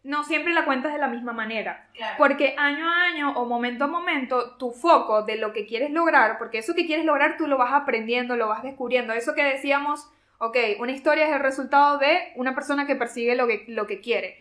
[0.05, 1.89] no siempre la cuentas de la misma manera.
[2.17, 6.37] Porque año a año o momento a momento, tu foco de lo que quieres lograr,
[6.37, 9.13] porque eso que quieres lograr tú lo vas aprendiendo, lo vas descubriendo.
[9.13, 10.07] Eso que decíamos,
[10.37, 13.99] ok, una historia es el resultado de una persona que persigue lo que, lo que
[13.99, 14.37] quiere.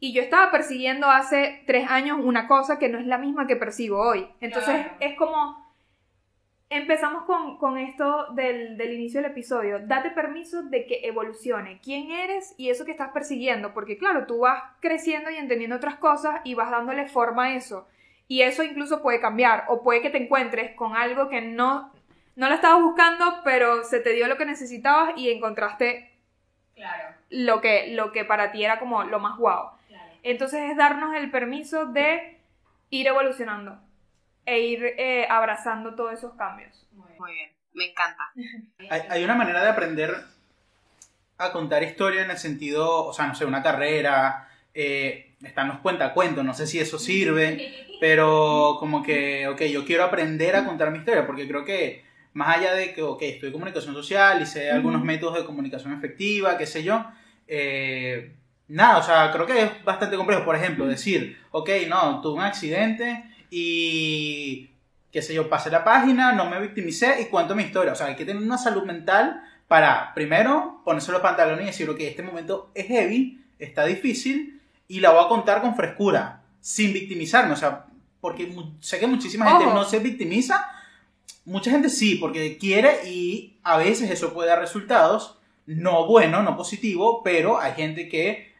[0.00, 3.54] Y yo estaba persiguiendo hace tres años una cosa que no es la misma que
[3.54, 4.28] persigo hoy.
[4.40, 5.65] Entonces es como
[6.68, 9.80] empezamos con, esto del, inicio del episodio.
[9.80, 14.40] Date permiso de que evolucione quién eres y eso que estás persiguiendo, porque claro, tú
[14.40, 17.86] vas creciendo y entendiendo otras cosas y vas dándole forma a eso.
[18.28, 21.92] Y eso incluso puede cambiar o puede que te encuentres con algo que no,
[22.34, 26.10] no lo estabas buscando, pero se te dio lo que necesitabas y encontraste
[27.30, 29.70] lo, que, lo que para ti era como lo más guau.
[30.24, 32.40] Entonces es darnos el permiso de
[32.90, 33.78] ir evolucionando
[34.46, 36.86] e ir eh, abrazando todos esos cambios.
[36.92, 38.32] Muy bien, me encanta.
[39.10, 40.16] Hay, una manera de aprender
[41.38, 45.78] a contar historia en el sentido, o sea, no sé, una carrera, eh, están los
[45.78, 50.90] cuentacuentos, no sé si eso sirve, pero como que, ok, yo quiero aprender a contar
[50.90, 54.46] mi historia, porque creo que más allá de que, ok, estoy en comunicación social y
[54.46, 57.04] sé algunos métodos de comunicación efectiva, qué sé yo,
[57.48, 58.32] eh,
[58.68, 60.44] nada, o sea, creo que es bastante complejo.
[60.44, 64.70] Por ejemplo, decir, ok, no, tuve un accidente y,
[65.12, 67.92] qué sé yo, pasé la página, no me victimicé y cuento mi historia.
[67.92, 71.90] O sea, hay que tener una salud mental para, primero, ponerse los pantalones y decir,
[71.90, 76.92] ok, este momento es heavy, está difícil y la voy a contar con frescura, sin
[76.92, 77.52] victimizarme.
[77.52, 77.86] O sea,
[78.20, 79.74] porque sé que muchísima gente Ojo.
[79.74, 80.68] no se victimiza.
[81.44, 86.56] Mucha gente sí, porque quiere y a veces eso puede dar resultados, no bueno, no
[86.56, 88.55] positivo, pero hay gente que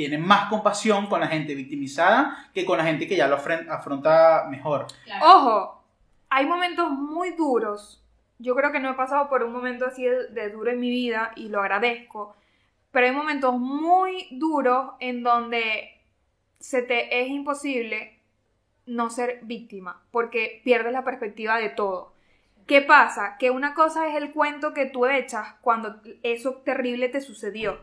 [0.00, 4.46] tiene más compasión con la gente victimizada que con la gente que ya lo afronta
[4.48, 4.86] mejor.
[5.20, 5.84] Ojo,
[6.30, 8.02] hay momentos muy duros.
[8.38, 10.88] Yo creo que no he pasado por un momento así de, de duro en mi
[10.88, 12.34] vida y lo agradezco.
[12.90, 16.00] Pero hay momentos muy duros en donde
[16.58, 18.22] se te es imposible
[18.86, 22.14] no ser víctima porque pierdes la perspectiva de todo.
[22.66, 23.36] ¿Qué pasa?
[23.38, 27.80] Que una cosa es el cuento que tú echas cuando eso terrible te sucedió,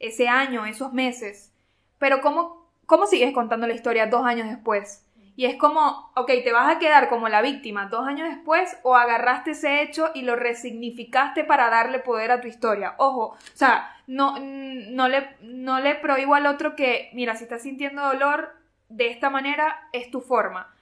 [0.00, 1.52] ese año, esos meses.
[2.00, 5.06] Pero ¿cómo, cómo sigues contando la historia dos años después?
[5.36, 8.96] Y es como, ok, te vas a quedar como la víctima dos años después o
[8.96, 12.94] agarraste ese hecho y lo resignificaste para darle poder a tu historia.
[12.96, 17.62] Ojo, o sea, no, no, le, no le prohíbo al otro que, mira, si estás
[17.62, 18.54] sintiendo dolor
[18.88, 20.74] de esta manera, es tu forma.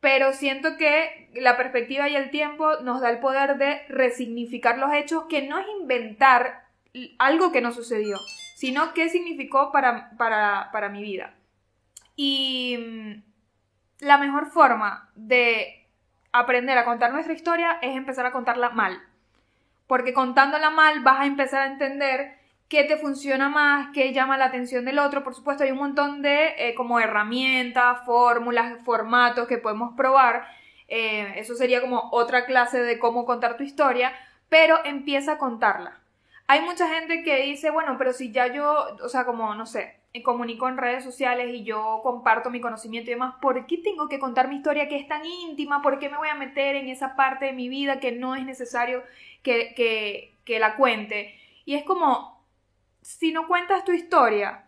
[0.00, 4.92] Pero siento que la perspectiva y el tiempo nos da el poder de resignificar los
[4.92, 6.64] hechos, que no es inventar
[7.18, 8.18] algo que no sucedió,
[8.54, 11.34] sino qué significó para, para, para mi vida.
[12.16, 13.22] Y mm,
[14.00, 15.88] la mejor forma de
[16.32, 19.00] aprender a contar nuestra historia es empezar a contarla mal.
[19.86, 22.38] Porque contándola mal vas a empezar a entender
[22.68, 25.22] qué te funciona más, qué llama la atención del otro.
[25.22, 30.46] Por supuesto, hay un montón de eh, como herramientas, fórmulas, formatos que podemos probar.
[30.88, 34.12] Eh, eso sería como otra clase de cómo contar tu historia,
[34.48, 36.00] pero empieza a contarla.
[36.46, 39.96] Hay mucha gente que dice, bueno, pero si ya yo, o sea, como, no sé,
[40.22, 44.18] comunico en redes sociales y yo comparto mi conocimiento y demás, ¿por qué tengo que
[44.18, 45.82] contar mi historia que es tan íntima?
[45.82, 48.44] ¿Por qué me voy a meter en esa parte de mi vida que no es
[48.44, 49.02] necesario
[49.42, 51.34] que, que, que la cuente?
[51.64, 52.40] Y es como,
[53.00, 54.66] si no cuentas tu historia,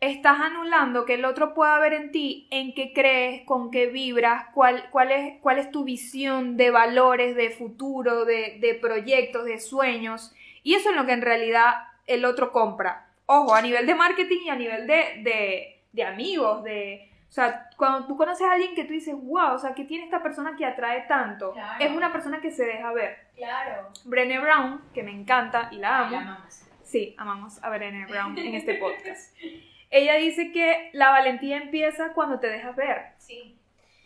[0.00, 4.46] estás anulando que el otro pueda ver en ti en qué crees, con qué vibras,
[4.54, 9.60] cuál, cuál, es, cuál es tu visión de valores, de futuro, de, de proyectos, de
[9.60, 10.34] sueños.
[10.62, 13.08] Y eso es lo que en realidad el otro compra.
[13.26, 17.06] Ojo, a nivel de marketing y a nivel de, de, de amigos, de...
[17.28, 20.04] O sea, cuando tú conoces a alguien que tú dices, wow, o sea, ¿qué tiene
[20.04, 21.52] esta persona que atrae tanto?
[21.52, 21.84] Claro.
[21.84, 23.28] Es una persona que se deja ver.
[23.36, 23.88] Claro.
[24.04, 26.10] Brené Brown, que me encanta y la amo.
[26.10, 26.62] La amamos.
[26.82, 29.36] Sí, amamos a Brené Brown en este podcast.
[29.90, 33.12] Ella dice que la valentía empieza cuando te dejas ver.
[33.18, 33.56] Sí.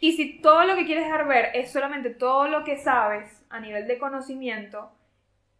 [0.00, 3.58] Y si todo lo que quieres dejar ver es solamente todo lo que sabes a
[3.58, 4.92] nivel de conocimiento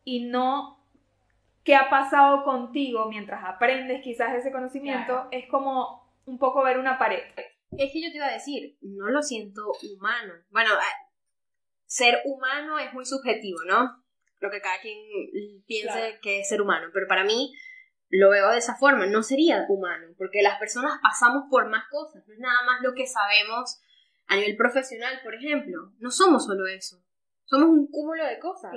[0.04, 0.83] y no
[1.64, 5.28] qué ha pasado contigo mientras aprendes quizás ese conocimiento, Claro.
[5.32, 7.22] es como un poco ver una pared.
[7.76, 10.34] Es que yo te iba a decir, no lo siento humano.
[10.50, 11.08] Bueno, eh,
[11.86, 14.02] ser humano es muy subjetivo, ¿no?
[14.40, 14.98] Lo que cada quien
[15.66, 16.16] piense Claro.
[16.22, 17.52] que es ser humano, pero para mí
[18.10, 22.22] lo veo de esa forma, no sería humano, porque las personas pasamos por más cosas,
[22.28, 23.80] no es nada más lo que sabemos
[24.26, 27.02] a nivel profesional, por ejemplo, no somos solo eso,
[27.44, 28.72] somos un cúmulo de cosas.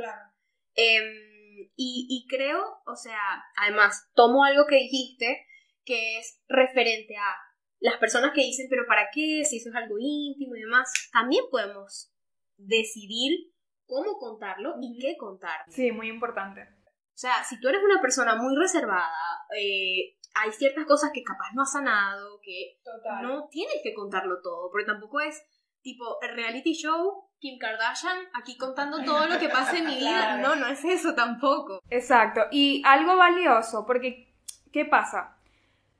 [0.74, 1.37] Em,
[1.76, 3.20] y, y creo, o sea,
[3.55, 5.45] además, tomo algo que dijiste
[5.84, 7.36] que es referente a
[7.80, 9.43] las personas que dicen, pero ¿para qué?
[9.45, 12.12] Si eso es algo íntimo y demás, también podemos
[12.58, 13.51] decidir
[13.86, 15.62] cómo contarlo y qué contar.
[15.70, 16.62] Sí, muy importante.
[16.62, 19.10] O sea, si tú eres una persona muy reservada,
[19.58, 23.24] eh, hay ciertas cosas que capaz no has sanado, que Total.
[23.24, 25.41] no tienes que contarlo todo, porque tampoco es
[25.82, 30.40] tipo el reality show, Kim Kardashian, aquí contando todo lo que pasa en mi vida.
[30.40, 30.42] Claro.
[30.42, 31.82] No, no es eso tampoco.
[31.90, 32.42] Exacto.
[32.52, 34.28] Y algo valioso, porque
[34.74, 35.36] ¿qué pasa?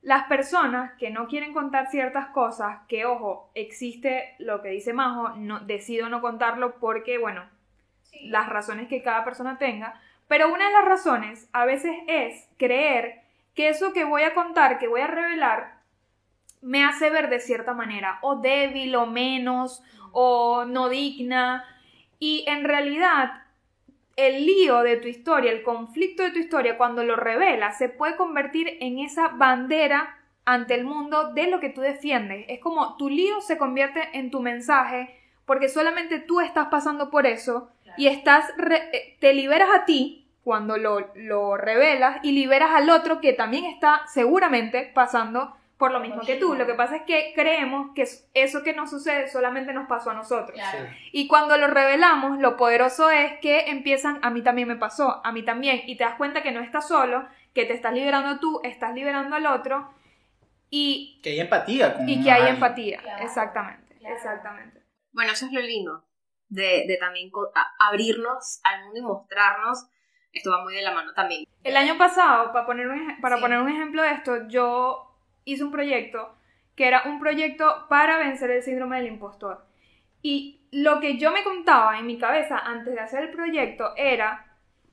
[0.02, 5.30] Las personas que no quieren contar ciertas cosas, que ojo, existe lo que dice Majo,
[5.36, 7.44] no, decido no contarlo porque, bueno,
[8.22, 13.22] las razones que cada persona tenga, pero una de las razones a veces es creer
[13.54, 15.78] que eso que voy a contar, que voy a revelar,
[16.60, 19.82] me hace ver de cierta manera, o débil, o menos,
[20.12, 21.64] o no digna,
[22.18, 23.42] y en realidad
[24.16, 28.16] el lío de tu historia, el conflicto de tu historia, cuando lo revelas, se puede
[28.16, 32.44] convertir en esa bandera ante el mundo de lo que tú defiendes.
[32.48, 37.26] Es como tu lío se convierte en tu mensaje porque solamente tú estás pasando por
[37.26, 42.70] eso y estás re- eh, te liberas a ti cuando lo, lo revelas y liberas
[42.74, 46.54] al otro que también está seguramente pasando por lo mismo que tú.
[46.54, 48.04] Lo que pasa es que creemos que
[48.34, 50.52] eso que nos sucede solamente nos pasó a nosotros.
[50.52, 50.88] Claro.
[51.12, 55.30] Y cuando lo revelamos, lo poderoso es que empiezan, a mí también me pasó, a
[55.32, 58.60] mí también, y te das cuenta que no estás solo, que te estás liberando tú,
[58.64, 59.88] estás liberando al otro,
[60.70, 62.54] y, Que hay empatía con y que hay alguien.
[62.56, 62.98] empatía.
[63.00, 64.14] Claro, exactamente, claro.
[64.16, 64.82] exactamente.
[65.12, 66.04] Bueno, eso es lo lindo
[66.48, 67.30] de, de también
[67.78, 69.86] abrirnos al mundo y mostrarnos.
[70.32, 71.44] Esto va muy de la mano también.
[71.64, 73.42] El año pasado, para poner un, para Sí.
[73.42, 75.07] poner un ejemplo de esto, yo
[75.52, 76.34] hice un proyecto
[76.78, 79.66] que era un proyecto para vencer el síndrome del impostor.
[80.22, 84.46] Y lo que yo me contaba en mi cabeza antes de hacer el proyecto era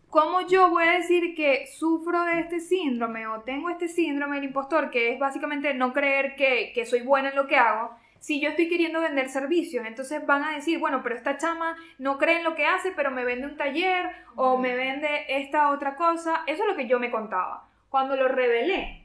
[0.09, 4.45] cómo yo voy a decir que sufro de este síndrome o tengo este síndrome del
[4.45, 8.41] impostor, que es básicamente no creer que, que soy buena en lo que hago, si
[8.41, 9.85] yo estoy queriendo vender servicios.
[9.85, 13.11] Entonces van a decir, bueno, pero esta chama no cree en lo que hace, pero
[13.11, 16.41] me vende un taller o me vende esta otra cosa.
[16.47, 17.69] Eso es lo que yo me contaba.
[17.89, 19.04] Cuando lo revelé,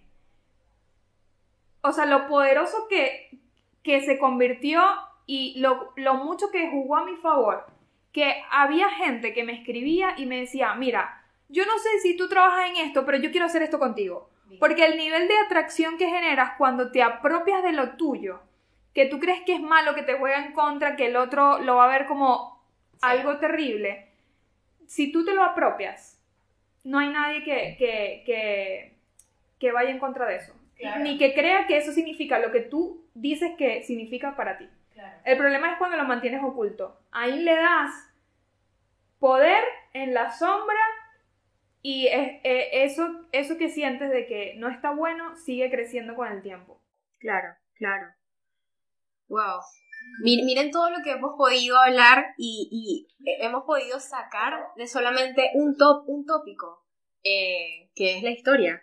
[1.83, 3.39] o sea, lo poderoso que,
[3.83, 4.83] que se convirtió
[5.27, 7.67] y lo, lo mucho que jugó a mi favor,
[8.13, 12.29] que había gente que me escribía y me decía, mira, yo no sé si tú
[12.29, 14.29] trabajas en esto, pero yo quiero hacer esto contigo.
[14.59, 18.41] Porque el nivel de atracción que generas cuando te apropias de lo tuyo,
[18.93, 21.77] que tú crees que es malo, que te juega en contra, que el otro lo
[21.77, 22.61] va a ver como
[23.01, 24.09] algo terrible,
[24.87, 26.21] si tú te lo apropias,
[26.83, 28.97] no hay nadie que, que, que,
[29.61, 30.53] que vaya en contra de eso.
[30.81, 31.03] Claro.
[31.03, 34.69] Ni que crea que eso significa lo que tú dices que significa para ti.
[35.25, 37.01] El problema es cuando lo mantienes oculto.
[37.11, 37.91] Ahí le das
[39.19, 39.63] poder
[39.93, 40.79] en la sombra
[41.83, 46.29] y es- eh, eso, eso que sientes de que no está bueno sigue creciendo con
[46.29, 46.81] el tiempo.
[47.19, 48.07] Claro, claro.
[49.29, 49.61] Wow.
[50.25, 55.51] Mi- Miren todo lo que hemos podido hablar y, y hemos podido sacar de solamente
[55.55, 56.85] un top, un tópico,
[57.23, 58.83] eh, que es la historia.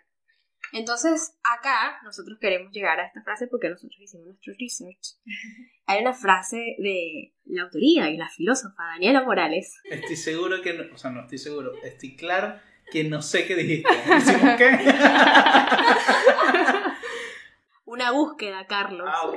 [0.72, 5.16] Entonces, acá nosotros queremos llegar a esta frase porque nosotros hicimos nuestro research.
[5.86, 9.80] Hay una frase de la autoría y la filósofa Daniela Morales.
[9.84, 12.58] Estoy seguro que no, o sea, no estoy seguro, estoy claro
[12.90, 13.88] que no sé qué dijiste.
[14.16, 14.78] ¿Hicimos qué?
[17.84, 19.08] Una búsqueda, Carlos.
[19.10, 19.36] ah, ok.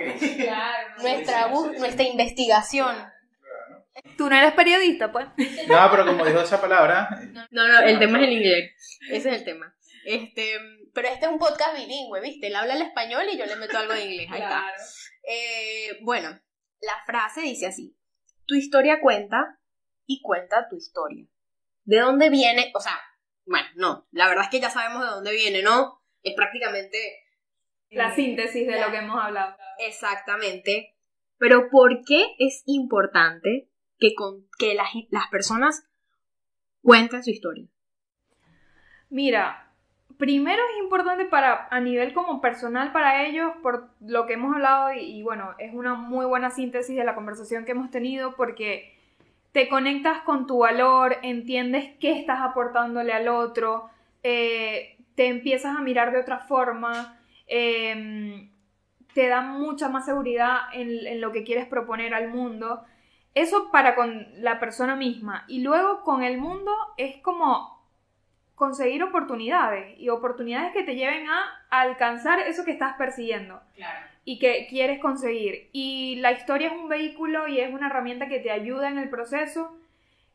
[1.01, 2.95] Nuestra, bus- nuestra investigación.
[4.17, 5.27] Tú no eres periodista, pues.
[5.67, 7.09] No, pero como dijo esa palabra,
[7.51, 8.99] No, no, el tema es el inglés.
[9.09, 9.73] Ese es el tema.
[10.05, 10.55] Este,
[10.93, 12.47] pero este es un podcast bilingüe, ¿viste?
[12.47, 14.27] Él habla el español y yo le meto algo de inglés.
[14.31, 14.63] Ahí está.
[15.23, 16.29] Eh, bueno,
[16.81, 17.97] la frase dice así:
[18.45, 19.59] Tu historia cuenta
[20.05, 21.25] y cuenta tu historia.
[21.83, 22.71] ¿De dónde viene?
[22.75, 22.99] O sea,
[23.45, 26.01] bueno, no, la verdad es que ya sabemos de dónde viene, ¿no?
[26.23, 26.97] Es prácticamente
[27.89, 29.55] La síntesis de lo que hemos hablado.
[29.79, 30.95] exactamente.
[31.37, 33.67] Pero ¿por qué es importante
[33.97, 35.83] que, con, que las, las personas
[36.83, 37.67] cuenten su historia?
[39.09, 39.70] Mira,
[40.21, 44.93] primero es importante para a nivel como personal para ellos por lo que hemos hablado
[44.93, 48.95] y, bueno, es una muy buena síntesis de la conversación que hemos tenido porque
[49.51, 53.89] te conectas con tu valor, entiendes qué estás aportándole al otro,
[54.21, 58.47] eh, te empiezas a mirar de otra forma, eh,
[59.15, 62.83] te da mucha más seguridad en, en lo que quieres proponer al mundo.
[63.33, 65.45] Eso para con la persona misma.
[65.47, 67.80] Y luego con el mundo es como
[68.61, 71.39] conseguir oportunidades y oportunidades que te lleven a
[71.71, 74.05] alcanzar eso que estás persiguiendo Claro.
[74.23, 75.69] y que quieres conseguir.
[75.73, 79.09] Y la historia es un vehículo y es una herramienta que te ayuda en el
[79.09, 79.75] proceso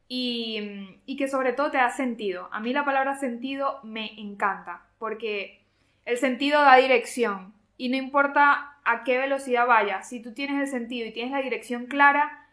[0.08, 2.48] y, y que sobre todo te da sentido.
[2.50, 5.60] A mí la palabra sentido me encanta porque
[6.04, 10.66] el sentido da dirección y no importa a qué velocidad vayas, si tú tienes el
[10.66, 12.44] sentido y tienes la dirección clara,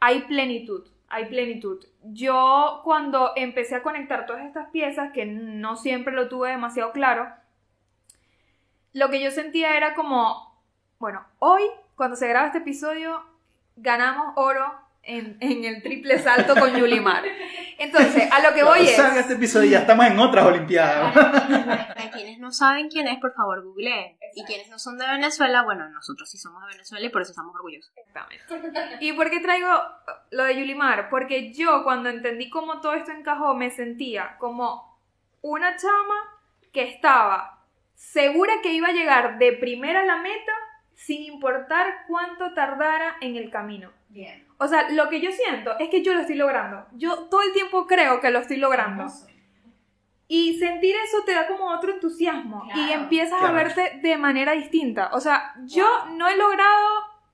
[0.00, 1.84] hay plenitud, hay plenitud.
[2.02, 7.28] Yo cuando empecé a conectar todas estas piezas, que no siempre lo tuve demasiado claro,
[8.94, 10.58] lo que yo sentía era como,
[10.98, 11.62] bueno, hoy,
[11.96, 13.22] cuando se graba este episodio,
[13.76, 17.24] ganamos oro en, el triple salto con Yulimar.
[17.82, 18.96] Entonces, a lo que voy es...
[18.96, 21.12] salga este episodio ya estamos en otras Olimpiadas.
[21.12, 24.16] Para quienes no saben quién es, por favor, googleen.
[24.34, 27.32] Y quienes no son de Venezuela, bueno, nosotros sí somos de Venezuela y por eso
[27.32, 27.92] estamos orgullosos.
[27.96, 28.98] Exactamente.
[29.00, 29.68] ¿Y por qué traigo
[30.30, 31.10] lo de Yulimar?
[31.10, 34.96] Porque yo cuando entendí cómo todo esto encajó me sentía como
[35.40, 36.14] una chama
[36.72, 37.58] que estaba
[37.96, 40.52] segura que iba a llegar de primera a la meta
[40.94, 43.90] sin importar cuánto tardara en el camino.
[44.08, 44.46] Bien.
[44.62, 46.86] O sea, lo que yo siento es que yo lo estoy logrando.
[46.92, 49.06] Yo todo el tiempo creo que lo estoy logrando.
[50.28, 53.02] Y sentir eso te da como otro entusiasmo y Claro.
[53.02, 55.10] empiezas a verte de manera distinta.
[55.12, 56.88] O sea, yo no he logrado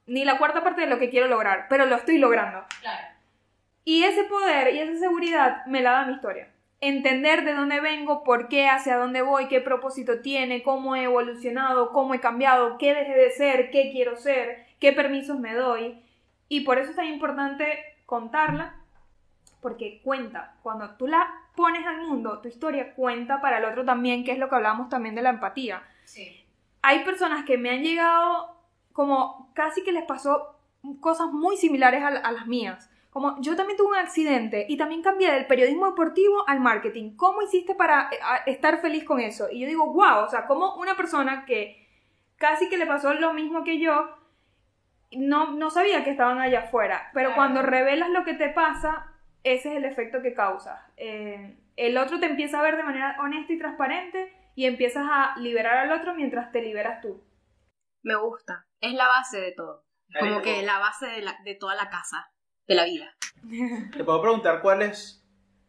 [0.07, 2.65] ni la cuarta parte de lo que quiero lograr, pero lo estoy logrando.
[2.81, 3.07] Claro.
[3.85, 6.49] Y ese poder y esa seguridad me la da mi historia.
[6.81, 11.91] entender de dónde vengo, por qué, hacia dónde voy, qué propósito tiene, cómo he evolucionado,
[11.91, 16.01] cómo he cambiado, qué dejé de ser, qué quiero ser, qué permisos me doy.
[16.49, 18.75] Y por eso es tan importante contarla,
[19.61, 20.57] porque cuenta.
[20.63, 24.39] Cuando tú la pones al mundo, tu historia cuenta para el otro también, que es
[24.39, 25.83] lo que hablamos también de la empatía.
[26.05, 26.45] Sí.
[26.83, 28.57] Hay personas que me han llegado
[28.93, 30.57] como casi que les pasó
[31.01, 32.91] cosas muy similares a, a las mías.
[33.11, 37.17] Como yo también tuve un accidente y también cambié del periodismo deportivo al marketing.
[37.17, 39.49] ¿Cómo hiciste para eh, estar feliz con eso?
[39.51, 41.89] Y yo digo, wow, o sea, como una persona que
[42.37, 44.09] casi que le pasó lo mismo que yo,
[45.13, 47.11] no, no sabía que estaban allá afuera.
[47.15, 47.37] Pero Claro.
[47.37, 49.07] cuando revelas lo que te pasa,
[49.45, 50.81] ese es el efecto que causas.
[50.97, 55.37] Eh, el otro te empieza a ver de manera honesta y transparente y empiezas a
[55.39, 57.23] liberar al otro mientras te liberas tú.
[58.03, 58.67] Me gusta.
[58.81, 59.85] Es la base de todo.
[60.19, 62.31] Como que la base de, la- de toda la casa,
[62.67, 63.15] de la vida.
[63.97, 65.23] Te puedo preguntar cuál es,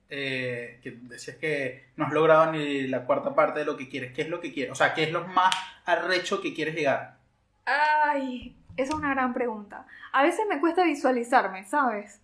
[0.09, 4.13] eh, que decías que no has logrado ni la cuarta parte de lo que quieres.
[4.13, 4.71] ¿Qué es lo que quieres?
[4.71, 5.53] O sea, ¿qué es lo más
[5.85, 7.17] arrecho que quieres llegar?
[7.65, 9.85] Ay, esa es una gran pregunta.
[10.11, 12.21] A veces me cuesta visualizarme, ¿sabes?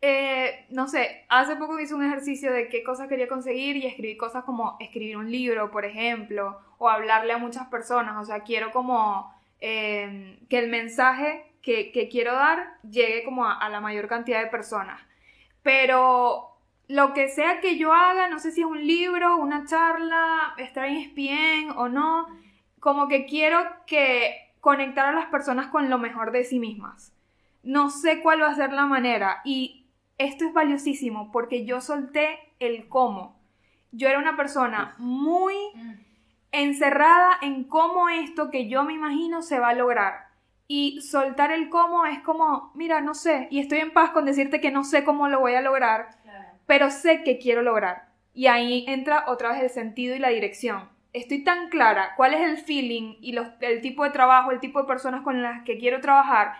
[0.00, 4.16] Eh, no sé, hace poco hice un ejercicio de qué cosas quería conseguir y escribí
[4.16, 8.16] cosas como escribir un libro, por ejemplo, o hablarle a muchas personas.
[8.20, 13.68] O sea, quiero como eh, que el mensaje que, que quiero dar llegue como a,
[13.68, 15.00] la mayor cantidad de personas.
[15.62, 16.50] Pero
[16.86, 20.86] lo que sea que yo haga, no sé si es un libro, una charla, estar
[20.86, 22.26] en ESPN o no,
[22.78, 27.14] como que quiero que conectar a las personas con lo mejor de sí mismas.
[27.62, 32.38] No sé cuál va a ser la manera y esto es valiosísimo porque yo solté
[32.60, 33.38] el cómo.
[33.92, 35.54] Yo era una persona muy
[36.50, 40.28] encerrada en cómo esto que yo me imagino se va a lograr.
[40.66, 44.62] Y soltar el cómo es como, mira, no sé, y estoy en paz con decirte
[44.62, 46.08] que no sé cómo lo voy a lograr,
[46.64, 48.08] pero sé que quiero lograr.
[48.32, 50.88] Y ahí entra otra vez el sentido y la dirección.
[51.14, 54.80] Estoy tan clara cuál es el feeling y los- el tipo de trabajo, el tipo
[54.82, 56.52] de personas con las que quiero trabajar,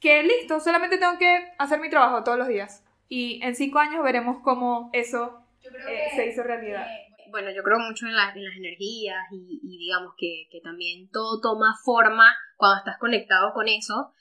[0.00, 2.84] que listo, solamente tengo que hacer mi trabajo todos los días.
[3.08, 6.86] Y en cinco años veremos cómo eso eh, se hizo realidad.
[7.30, 11.10] Bueno, yo creo mucho en, la- en las energías y, y digamos que, que también
[11.10, 14.12] todo toma forma cuando estás conectado con eso.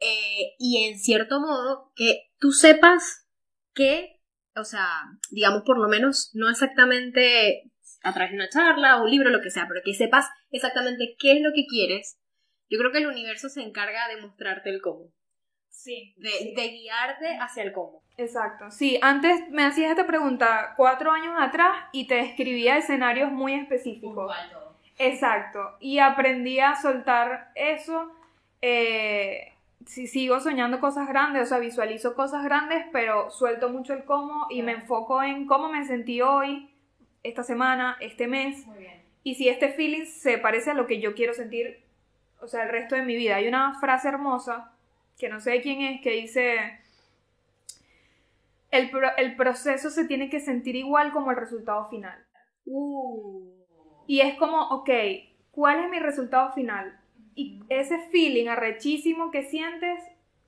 [0.00, 3.26] Eh, y en cierto modo, que tú sepas
[3.74, 4.20] que,
[4.56, 4.86] o sea,
[5.30, 7.70] digamos por lo menos, no exactamente
[8.04, 11.16] a través de una charla o un libro, lo que sea, pero que sepas exactamente
[11.18, 12.18] qué es lo que quieres.
[12.70, 15.10] Yo creo que el universo se encarga de mostrarte el cómo,
[15.68, 16.14] Sí.
[16.16, 18.02] de, de guiarte hacia el cómo.
[18.16, 18.70] Exacto.
[18.70, 24.32] Sí, antes me hacías esta pregunta cuatro años atrás y te describía escenarios muy específicos.
[24.98, 25.76] Exacto.
[25.80, 28.12] Y aprendí a soltar eso.
[28.62, 29.52] Eh,
[29.84, 34.46] si sigo soñando cosas grandes, o sea, visualizo cosas grandes, pero suelto mucho el cómo
[34.50, 36.70] y me enfoco en cómo me sentí hoy,
[37.24, 38.64] esta semana, este mes.
[38.66, 39.02] Muy bien.
[39.24, 41.82] Y si este feeling se parece a lo que yo quiero sentir,
[42.40, 43.36] o sea, el resto de mi vida.
[43.36, 44.72] Hay una frase hermosa,
[45.18, 46.78] que no sé de quién es, que dice,
[48.70, 52.22] el, pro- el proceso se tiene que sentir igual como el resultado final.
[52.66, 53.50] Uh.
[54.06, 54.90] Y es como, ok,
[55.52, 57.00] ¿cuál es mi resultado final?
[57.34, 59.98] Y ese feeling arrechísimo que sientes,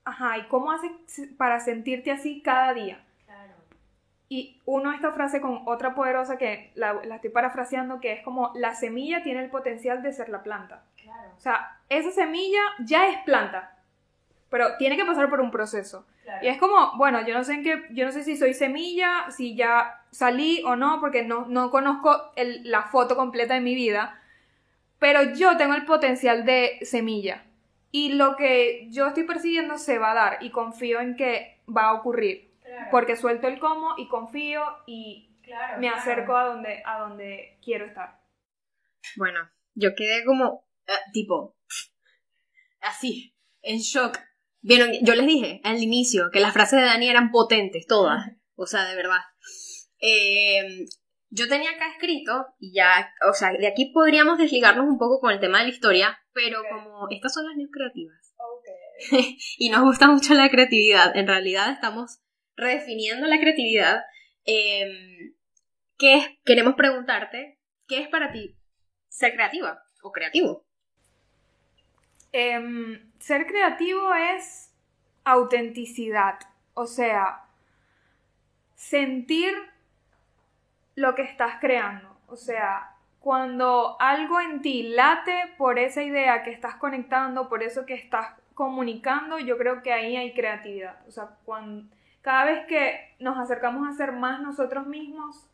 [0.03, 0.91] ajá, ¿y cómo haces
[1.37, 3.03] para sentirte así cada día?
[4.29, 8.51] Y uno esta frase con otra poderosa que la, la estoy parafraseando, que es como
[8.55, 10.83] la semilla tiene el potencial de ser la planta.
[11.37, 13.77] O sea, esa semilla ya es planta,
[14.49, 16.05] pero tiene que pasar por un proceso.
[16.43, 19.31] Y es como, bueno, yo no sé en qué, yo no sé si soy semilla,
[19.31, 23.75] si ya salí o no, porque no, no conozco el- la foto completa de mi
[23.75, 24.19] vida,
[24.99, 27.43] pero yo tengo el potencial de semilla.
[27.91, 31.83] Y lo que yo estoy persiguiendo se va a dar y confío en que va
[31.83, 32.46] a ocurrir.
[32.91, 35.37] Porque suelto el cómo y confío y
[35.79, 38.19] me acerco a donde, a donde quiero estar.
[39.15, 41.55] Bueno, yo quedé como, eh, tipo,
[42.81, 44.19] así, en shock.
[44.61, 48.31] Vieron, yo les dije al inicio que las frases de Dani eran potentes, todas.
[48.55, 49.21] O sea, de verdad.
[49.99, 50.85] Eh,
[51.29, 55.31] yo tenía acá escrito, y ya, o sea, de aquí podríamos desligarnos un poco con
[55.31, 58.33] el tema de la historia, pero como estas son las news creativas.
[59.57, 62.19] y nos gusta mucho la creatividad, en realidad estamos
[62.57, 64.03] redefiniendo la creatividad.
[64.45, 65.33] Eh,
[65.97, 66.27] ¿qué es?
[66.43, 68.57] Queremos preguntarte, ¿qué es para ti
[69.07, 70.65] ser creativa o creativo?
[72.31, 74.73] Em, ser creativo es
[75.23, 76.39] autenticidad,
[76.73, 77.43] o sea,
[78.75, 79.53] sentir
[80.95, 86.51] lo que estás creando, o sea, cuando algo en ti late por esa idea que
[86.51, 91.37] estás conectando, por eso que estás comunicando, yo creo que ahí hay creatividad, o sea,
[91.43, 91.89] cuando,
[92.27, 95.49] cada vez que nos acercamos a ser más nosotros mismos,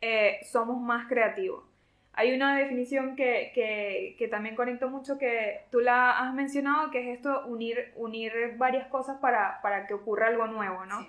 [0.00, 1.64] eh, somos más creativos.
[2.12, 7.00] Hay una definición que, que, que, también conecto mucho que tú la has mencionado, que
[7.00, 11.08] es esto, unir, unir varias cosas para, para que ocurra algo nuevo, ¿no?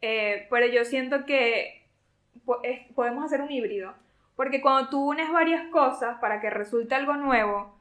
[0.00, 1.86] Eh, pero yo siento que
[2.96, 3.94] podemos hacer un híbrido,
[4.34, 7.78] porque cuando tú unes varias cosas para que resulte algo nuevo,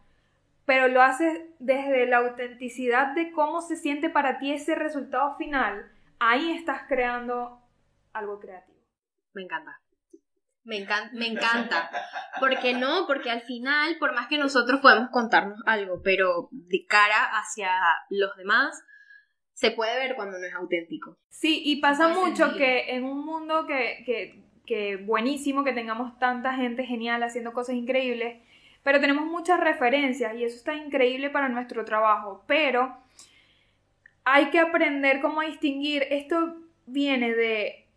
[0.67, 5.90] pero lo haces desde la autenticidad de cómo se siente para ti ese resultado final,
[6.21, 7.59] ahí estás creando
[8.13, 8.77] algo creativo.
[9.33, 9.81] Me encanta.
[10.63, 11.89] Me encanta, me encanta.
[12.39, 13.07] ¿Por qué no?
[13.07, 17.71] Porque al final, por más que nosotros podemos contarnos algo, pero de cara hacia
[18.11, 18.79] los demás,
[19.53, 21.17] se puede ver cuando no es auténtico.
[21.29, 26.53] Sí, y pasa mucho que en un mundo que, que, que buenísimo, que tengamos tanta
[26.53, 28.43] gente genial haciendo cosas increíbles,
[28.83, 33.00] pero tenemos muchas referencias y eso está increíble para nuestro trabajo, pero
[34.23, 36.55] hay que aprender cómo distinguir esto
[36.85, 37.87] viene de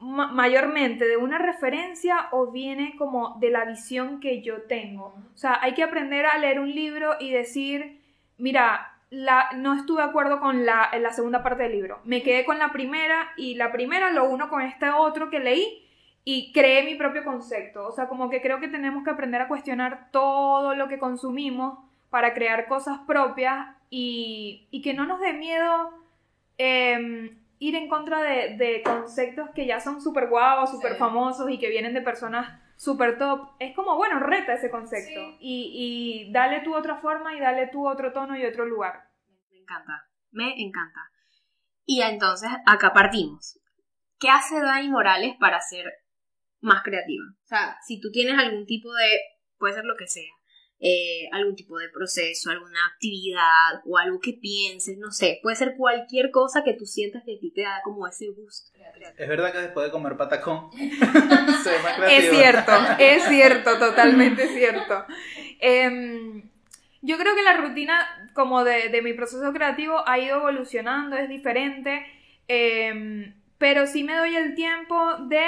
[0.00, 5.14] mayormente de una referencia o viene como de la visión que yo tengo.
[5.34, 8.00] O sea, hay que aprender a leer un libro y decir,
[8.38, 12.00] mira, la, no estuve de acuerdo con la, la segunda parte del libro.
[12.04, 15.86] Me quedé con la primera y la primera lo uno con este otro que leí
[16.24, 17.86] y creé mi propio concepto.
[17.86, 21.78] O sea, como que creo que tenemos que aprender a cuestionar todo lo que consumimos
[22.08, 25.92] para crear cosas propias y, y que no nos dé miedo
[26.56, 31.68] eh, ir en contra de, conceptos que ya son súper guavos, súper famosos y que
[31.68, 33.50] vienen de personas súper top.
[33.58, 37.86] Es como, bueno, reta ese concepto y, y dale tu otra forma y dale tu
[37.86, 39.10] otro tono y otro lugar.
[39.50, 39.92] Me encanta,
[40.30, 41.00] me encanta.
[41.84, 43.60] Y entonces acá partimos.
[44.18, 45.84] ¿Qué hace Dani Morales para ser
[46.60, 47.24] más creativa?
[47.44, 49.18] O sea, si tú tienes algún tipo de,
[49.58, 50.32] puede ser lo que sea,
[50.82, 55.74] eh, algún tipo de proceso, alguna actividad o algo que pienses, no sé, puede ser
[55.76, 58.70] cualquier cosa que tú sientas que a ti te da como ese gusto.
[59.18, 60.70] Es verdad que después de comer patacón
[62.08, 65.04] Es cierto, es cierto, totalmente cierto.
[65.58, 66.48] Em,
[67.02, 72.06] yo creo que la rutina como de, mi proceso creativo ha ido evolucionando, es diferente,
[72.48, 75.44] em, pero sí me doy el tiempo de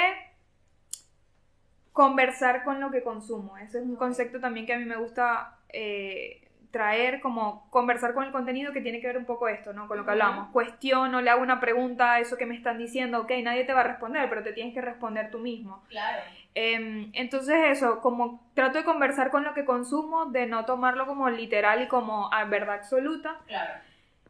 [1.93, 3.57] conversar con lo que consumo.
[3.57, 8.23] Ese es un concepto también que a mí me gusta eh, traer, como conversar con
[8.23, 9.87] el contenido que tiene que ver un poco esto, ¿no?
[9.87, 10.49] Con lo que hablamos.
[10.49, 13.81] Cuestiono, le hago una pregunta a eso que me están diciendo, ok, nadie te va
[13.81, 15.83] a responder, pero te tienes que responder tú mismo.
[15.87, 16.23] Claro.
[16.55, 21.29] Em, entonces eso, como trato de conversar con lo que consumo, de no tomarlo como
[21.29, 23.37] literal y como a verdad absoluta.
[23.45, 23.73] Claro.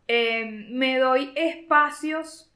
[0.07, 2.52] Em, me doy espacios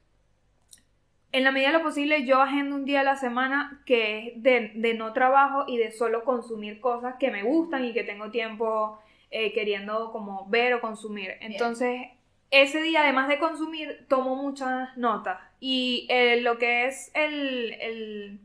[1.32, 4.44] en la medida de lo posible yo agendo un día a la semana que es
[4.44, 9.00] de, no trabajo y de solo consumir cosas que me gustan y que tengo tiempo
[9.30, 11.36] eh, queriendo como ver o consumir.
[11.42, 12.02] Entonces,
[12.50, 15.38] ese día además de consumir, tomo muchas notas.
[15.60, 18.40] Y eh, lo que es el, el,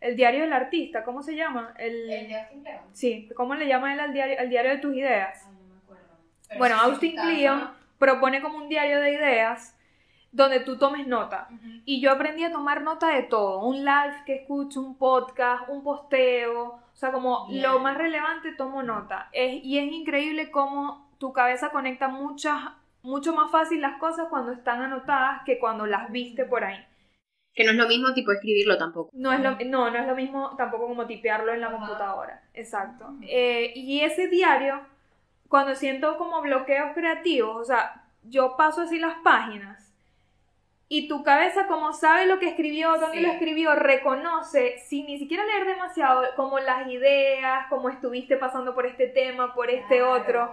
[0.00, 1.74] el, diario del artista, ¿cómo se llama?
[1.76, 2.80] El, de Austin Kleon.
[2.92, 5.44] Sí, ¿cómo le llama él al diario, al diario de tus ideas?
[5.46, 6.58] no me acuerdo.
[6.58, 9.76] bueno, Austin Kleon propone como un diario de ideas
[10.32, 11.48] donde tú tomes nota.
[11.84, 15.82] Y yo aprendí a tomar nota de todo, un live que escucho, un podcast, un
[15.82, 19.28] posteo, o sea, como lo más relevante tomo nota.
[19.32, 22.60] Es, y es increíble cómo tu cabeza conecta muchas,
[23.02, 26.84] mucho más fácil las cosas cuando están anotadas que cuando las viste por ahí.
[27.52, 29.10] Que no es lo mismo tipo escribirlo tampoco.
[29.12, 32.42] No es lo, no, no es lo mismo tampoco como tipearlo en la computadora.
[32.54, 33.12] Exacto.
[33.22, 34.80] Eh, y ese diario,
[35.48, 39.89] cuando siento como bloqueos creativos, o sea, yo paso así las páginas
[40.92, 45.46] y tu cabeza, como sabe lo que escribió, dónde lo escribió, reconoce, sin ni siquiera
[45.46, 50.52] leer demasiado, como las ideas, como estuviste pasando por este tema, por este otro.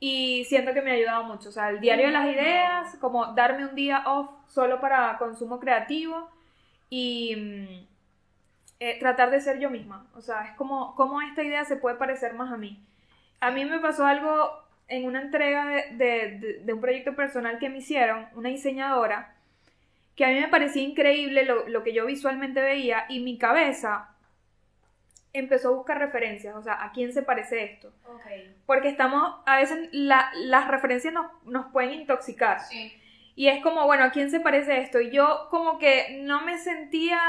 [0.00, 1.50] Y siento que me ha ayudado mucho.
[1.50, 5.60] O sea, el diario de las ideas, como darme un día off solo para consumo
[5.60, 6.28] creativo
[6.90, 7.86] y mm,
[8.80, 10.08] eh, tratar de ser yo misma.
[10.16, 12.84] O sea, es como, como esta idea se puede parecer más a mí.
[13.38, 14.50] A mí me pasó algo
[14.88, 19.36] en una entrega de, de un proyecto personal que me hicieron, una diseñadora
[20.18, 24.16] que a mí me parecía increíble lo, que yo visualmente veía y mi cabeza
[25.32, 27.92] empezó a buscar referencias, o sea, ¿a quién se parece esto?
[28.66, 31.14] Porque estamos, a veces las referencias
[31.44, 32.58] nos, pueden intoxicar.
[33.36, 35.00] Y es como, bueno, ¿a quién se parece esto?
[35.00, 37.20] Y yo como que no me sentía,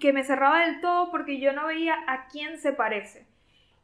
[0.00, 3.24] que me cerraba del todo porque yo no veía a quién se parece.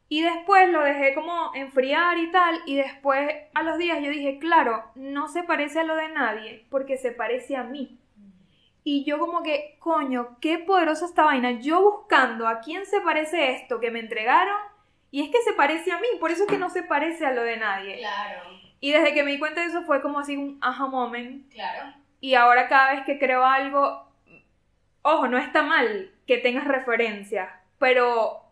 [0.07, 4.37] Y después lo dejé como enfriar y tal, y después a los días yo dije,
[4.37, 7.97] claro, no se parece a lo de nadie, porque se parece a mí.
[8.83, 11.53] Y yo como que, coño, qué poderosa esta vaina.
[11.53, 14.57] Yo buscando a quién se parece esto que me entregaron,
[15.09, 17.31] y es que se parece a mí, por eso es que no se parece a
[17.31, 17.97] lo de nadie.
[17.97, 18.41] Claro.
[18.79, 21.51] Y desde que me di cuenta de eso fue como así un aha moment.
[21.51, 21.93] Claro.
[22.21, 24.07] y ahora cada vez que creo algo,
[25.01, 27.49] ojo, no está mal que tengas referencias,
[27.79, 28.44] pero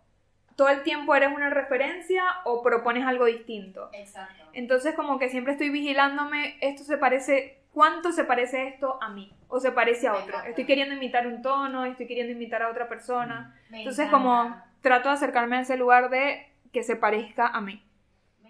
[0.55, 3.89] todo el tiempo eres una referencia o propones algo distinto.
[3.93, 4.43] Exacto.
[4.53, 9.35] Entonces como que siempre estoy vigilándome, esto se parece, ¿cuánto se parece esto a mí?
[9.47, 10.29] O se parece a Me otro.
[10.29, 10.49] encanta.
[10.49, 13.59] Estoy queriendo imitar un tono, estoy queriendo imitar a otra persona.
[13.69, 14.17] Me Entonces encanta.
[14.17, 17.83] como trato de acercarme a ese lugar de que se parezca a mí.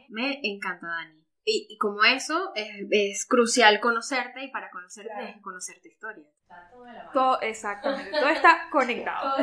[0.09, 1.23] Me encanta, Dani.
[1.45, 5.27] Y, y como eso, es, es crucial conocerte y para conocerte Claro.
[5.27, 6.25] es conocer tu historia.
[7.11, 9.35] Todo, exactamente, todo está conectado.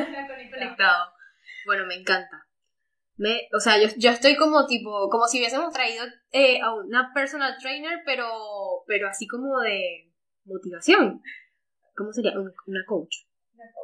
[0.51, 1.11] Conectado.
[1.65, 2.45] Bueno, me encanta.
[3.21, 7.11] Me, o sea, yo, yo estoy como tipo, como si hubiésemos traído eh, a una
[7.13, 8.27] personal trainer, pero,
[8.87, 10.11] pero así como de
[10.45, 11.21] motivación.
[11.95, 12.31] ¿Cómo sería?
[12.39, 13.15] Un- Una coach.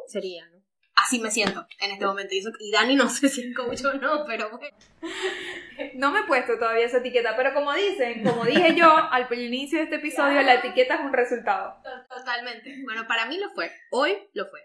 [0.07, 0.57] Sería, ¿no?
[0.95, 2.33] Así me siento en este momento.
[2.33, 4.75] Y, eso- y Dani no sé si es coach o no, pero bueno.
[5.93, 9.77] No me he puesto todavía esa etiqueta, pero como dicen, como dije yo al inicio
[9.77, 11.75] de este episodio, la etiqueta es un resultado.
[12.09, 12.81] Totalmente.
[12.83, 13.71] Bueno, para mí lo fue.
[13.91, 14.61] Hoy lo fue.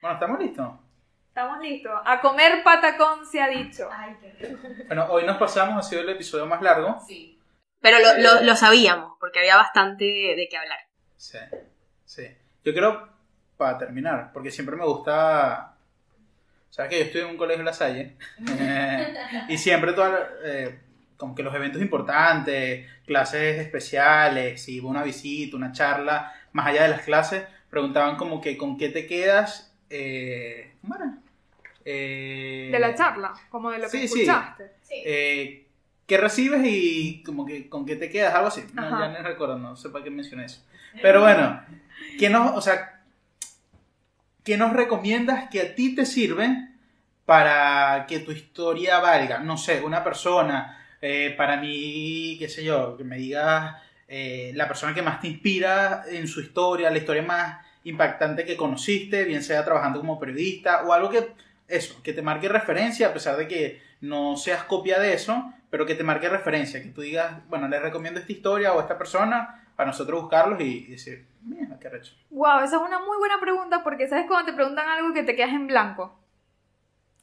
[0.00, 0.66] Bueno, ¿estamos listos?
[1.30, 1.92] Estamos listos.
[2.04, 3.88] A comer patacón se ha dicho.
[3.92, 4.68] Ay, qué rico.
[4.88, 7.00] Bueno, hoy nos pasamos, ha sido el episodio más largo.
[7.06, 7.38] Sí.
[7.80, 10.80] Pero lo, lo, lo sabíamos, porque había bastante de qué hablar.
[11.16, 11.38] Sí,
[12.04, 12.26] sí.
[12.64, 13.08] Yo quiero,
[13.56, 15.76] para terminar, porque siempre me gusta...
[16.68, 18.16] Sabes que yo estoy en un colegio La Salle
[18.58, 19.14] eh,
[19.48, 20.80] y siempre todas, eh,
[21.16, 26.82] como que los eventos importantes, clases especiales, si hubo una visita, una charla, más allá
[26.82, 31.14] de las clases, preguntaban como que con qué te quedas, eh, ¿cómo era?
[31.84, 34.20] Eh, De la charla, como de lo que Sí, sí.
[34.22, 34.72] escuchaste.
[34.90, 35.66] eh,
[36.06, 38.34] ¿Qué recibes y como que con qué te quedas?
[38.34, 38.64] Algo así.
[38.74, 39.12] No, Ajá.
[39.12, 40.60] ya no recuerdo, no sé para qué mencioné eso.
[41.00, 41.62] Pero bueno,
[42.18, 43.00] ¿qué nos, o sea,
[44.44, 46.68] ¿qué nos recomiendas que a ti te sirve
[47.24, 49.38] para que tu historia valga?
[49.38, 53.76] No sé, una persona, eh, para mí, qué sé yo, que me digas
[54.08, 58.56] eh, la persona que más te inspira en su historia, la historia más impactante que
[58.56, 61.32] conociste, bien sea trabajando como periodista o algo que,
[61.68, 65.86] eso, que te marque referencia, a pesar de que no seas copia de eso, pero
[65.86, 69.64] que te marque referencia, que tú digas, bueno, les recomiendo esta historia o esta persona
[69.76, 72.14] para nosotros buscarlos y, decir, mira, qué recho.
[72.30, 75.34] Wow, esa es una muy buena pregunta porque sabes cuando te preguntan algo que te
[75.34, 76.18] quedas en blanco.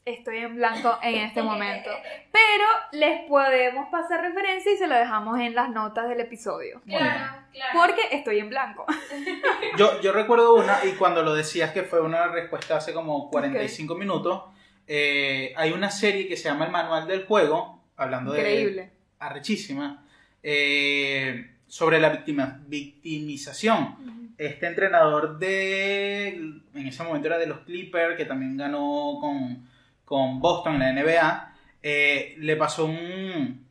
[0.08, 1.90] Estoy en blanco en este momento.
[2.32, 6.82] Pero les podemos pasar referencia y se lo dejamos en las notas del episodio.
[6.86, 7.00] Bien.
[7.00, 7.74] claro.
[7.74, 8.86] Porque estoy en blanco.
[9.78, 13.96] Yo, yo recuerdo una, y cuando lo decías que fue una respuesta hace como 45
[13.96, 14.44] minutos,
[14.88, 18.40] eh, hay una serie que se llama El Manual del Juego, hablando de...
[18.40, 18.92] Increíble.
[19.20, 20.06] Arrechísima,
[20.42, 24.34] eh, sobre la victima, victimización.
[24.38, 29.68] Este entrenador de, en ese momento era de los Clippers, que también ganó con,
[30.08, 31.54] con Boston en la NBA,
[31.84, 33.68] eh, le pasó un,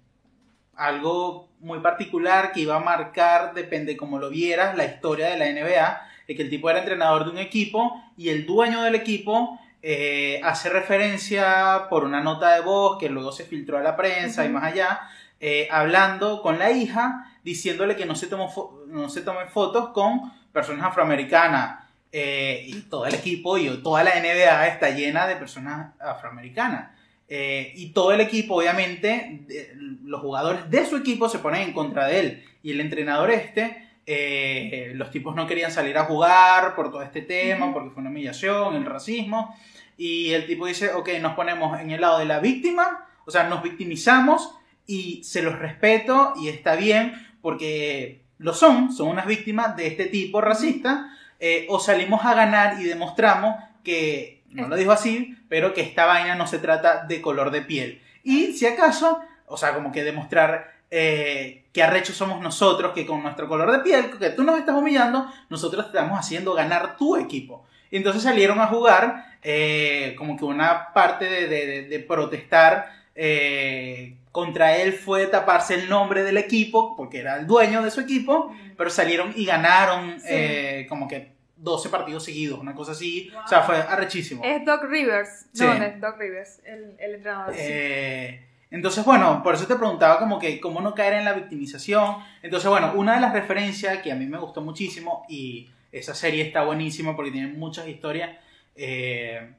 [0.74, 5.46] algo muy particular que iba a marcar, depende cómo lo vieras, la historia de la
[5.46, 9.58] NBA, de que el tipo era entrenador de un equipo y el dueño del equipo
[9.80, 14.44] eh, hace referencia por una nota de voz que luego se filtró a la prensa
[14.44, 15.08] y más allá,
[15.40, 20.34] eh, hablando con la hija, diciéndole que no se, tomó no se tomen fotos con
[20.52, 21.85] personas afroamericanas.
[22.18, 26.92] Eh, y todo el equipo y toda la NBA está llena de personas afroamericanas.
[27.28, 31.72] Eh, y todo el equipo, obviamente, de- los jugadores de su equipo se ponen en
[31.74, 32.44] contra de él.
[32.62, 37.20] Y el entrenador este, eh, los tipos no querían salir a jugar por todo este
[37.20, 39.54] tema, porque fue una humillación, el racismo.
[39.98, 43.42] Y el tipo dice, ok, nos ponemos en el lado de la víctima, o sea,
[43.46, 44.54] nos victimizamos
[44.86, 47.12] y se los respeto y está bien
[47.42, 52.80] porque lo son, son unas víctimas de este tipo racista, eh, o salimos a ganar
[52.80, 57.20] y demostramos que, no lo dijo así, pero que esta vaina no se trata de
[57.20, 58.00] color de piel.
[58.22, 63.22] Y si acaso, o sea, como que demostrar eh, que arrechos somos nosotros, que con
[63.22, 67.16] nuestro color de piel, que tú nos estás humillando, nosotros te estamos haciendo ganar tu
[67.16, 67.64] equipo.
[67.90, 74.14] Entonces salieron a jugar eh, como que una parte de, de- de- de protestar eh,
[74.36, 78.54] contra él fue taparse el nombre del equipo, porque era el dueño de su equipo,
[78.76, 80.26] pero salieron y ganaron Sí.
[80.30, 83.32] eh, como que 12 partidos seguidos, una cosa así.
[83.44, 84.44] O sea, fue arrechísimo.
[84.44, 85.46] Es Doc Rivers.
[85.54, 85.64] Sí.
[85.64, 87.54] No, no es Doc Rivers, el, el entrenador.
[87.54, 87.60] sí.
[87.62, 92.16] Eh, entonces, bueno, por eso te preguntaba como que cómo no caer en la victimización.
[92.42, 96.42] Entonces, bueno, una de las referencias que a mí me gustó muchísimo y esa serie
[96.46, 98.36] está buenísima porque tiene muchas historias,
[98.74, 99.50] eh,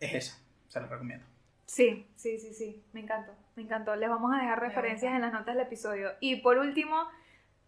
[0.00, 0.38] es esa.
[0.68, 1.26] Se la recomiendo.
[1.66, 3.96] Sí, sí, sí, sí, me encantó, me encantó.
[3.96, 6.10] Les vamos a dejar referencias en las notas del episodio.
[6.20, 7.06] Y por último,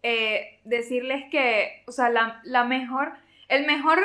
[0.03, 3.13] eh, decirles que, o sea, la, la mejor,
[3.47, 3.99] el mejor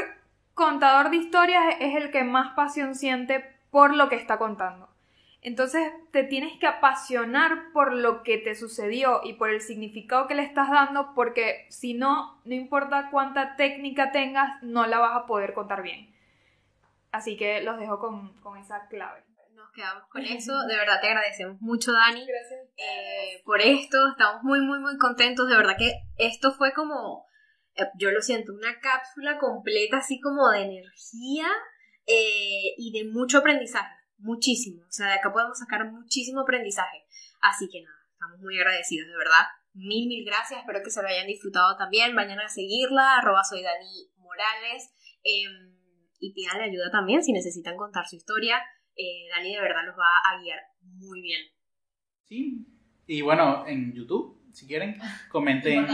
[0.55, 4.89] contador de historias es el que más pasión siente por lo que está contando.
[5.43, 10.35] Entonces te tienes que apasionar por lo que te sucedió y por el significado que
[10.35, 15.27] le estás dando, porque si no, no importa cuánta técnica tengas, no la vas a
[15.27, 16.15] poder contar bien.
[17.11, 19.23] Así que los dejo con, con esa clave.
[19.75, 20.53] Quedamos con eso.
[20.67, 22.27] De verdad te agradecemos mucho, Dani,
[22.77, 23.99] eh, por esto.
[24.11, 25.49] Estamos muy, muy, muy contentos.
[25.49, 27.27] De verdad que esto fue como,
[27.75, 31.49] eh, yo lo siento, una cápsula completa, así como de energía
[32.07, 34.83] eh, y de mucho aprendizaje muchísimo.
[34.83, 37.05] O sea, de acá podemos sacar muchísimo aprendizaje.
[37.41, 39.47] Así que nada, estamos muy agradecidos, de verdad.
[39.73, 40.61] Mil, mil gracias.
[40.61, 42.15] Espero que se lo hayan disfrutado también.
[42.15, 44.93] Vayan a seguirla, arroba soy Dani Morales.
[45.23, 45.77] Em,
[46.19, 48.63] y pidan ayuda también si necesitan contar su historia.
[49.01, 51.41] Eh, Dani de verdad los va a guiar muy bien.
[52.25, 52.67] Sí.
[53.07, 54.99] Y bueno, en YouTube, si quieren,
[55.31, 55.87] comenten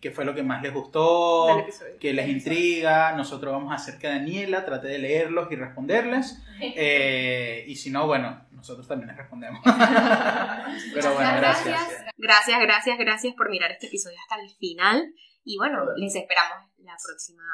[0.00, 1.66] qué fue lo que más les gustó,
[2.00, 3.12] qué les intriga.
[3.12, 6.42] Nosotros vamos a hacer que Daniela trate de leerlos y responderles.
[6.60, 9.60] Eh, y si no, bueno, nosotros también les respondemos.
[9.64, 12.04] Pero bueno, gracias.
[12.16, 15.14] Gracias, gracias, gracias por mirar este episodio hasta el final.
[15.44, 17.44] Y bueno, les esperamos la próxima,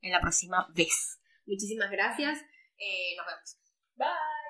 [0.00, 1.18] en la próxima vez.
[1.44, 2.38] Muchísimas gracias.
[2.84, 3.56] Eh, nos vemos.
[3.96, 4.43] Bye.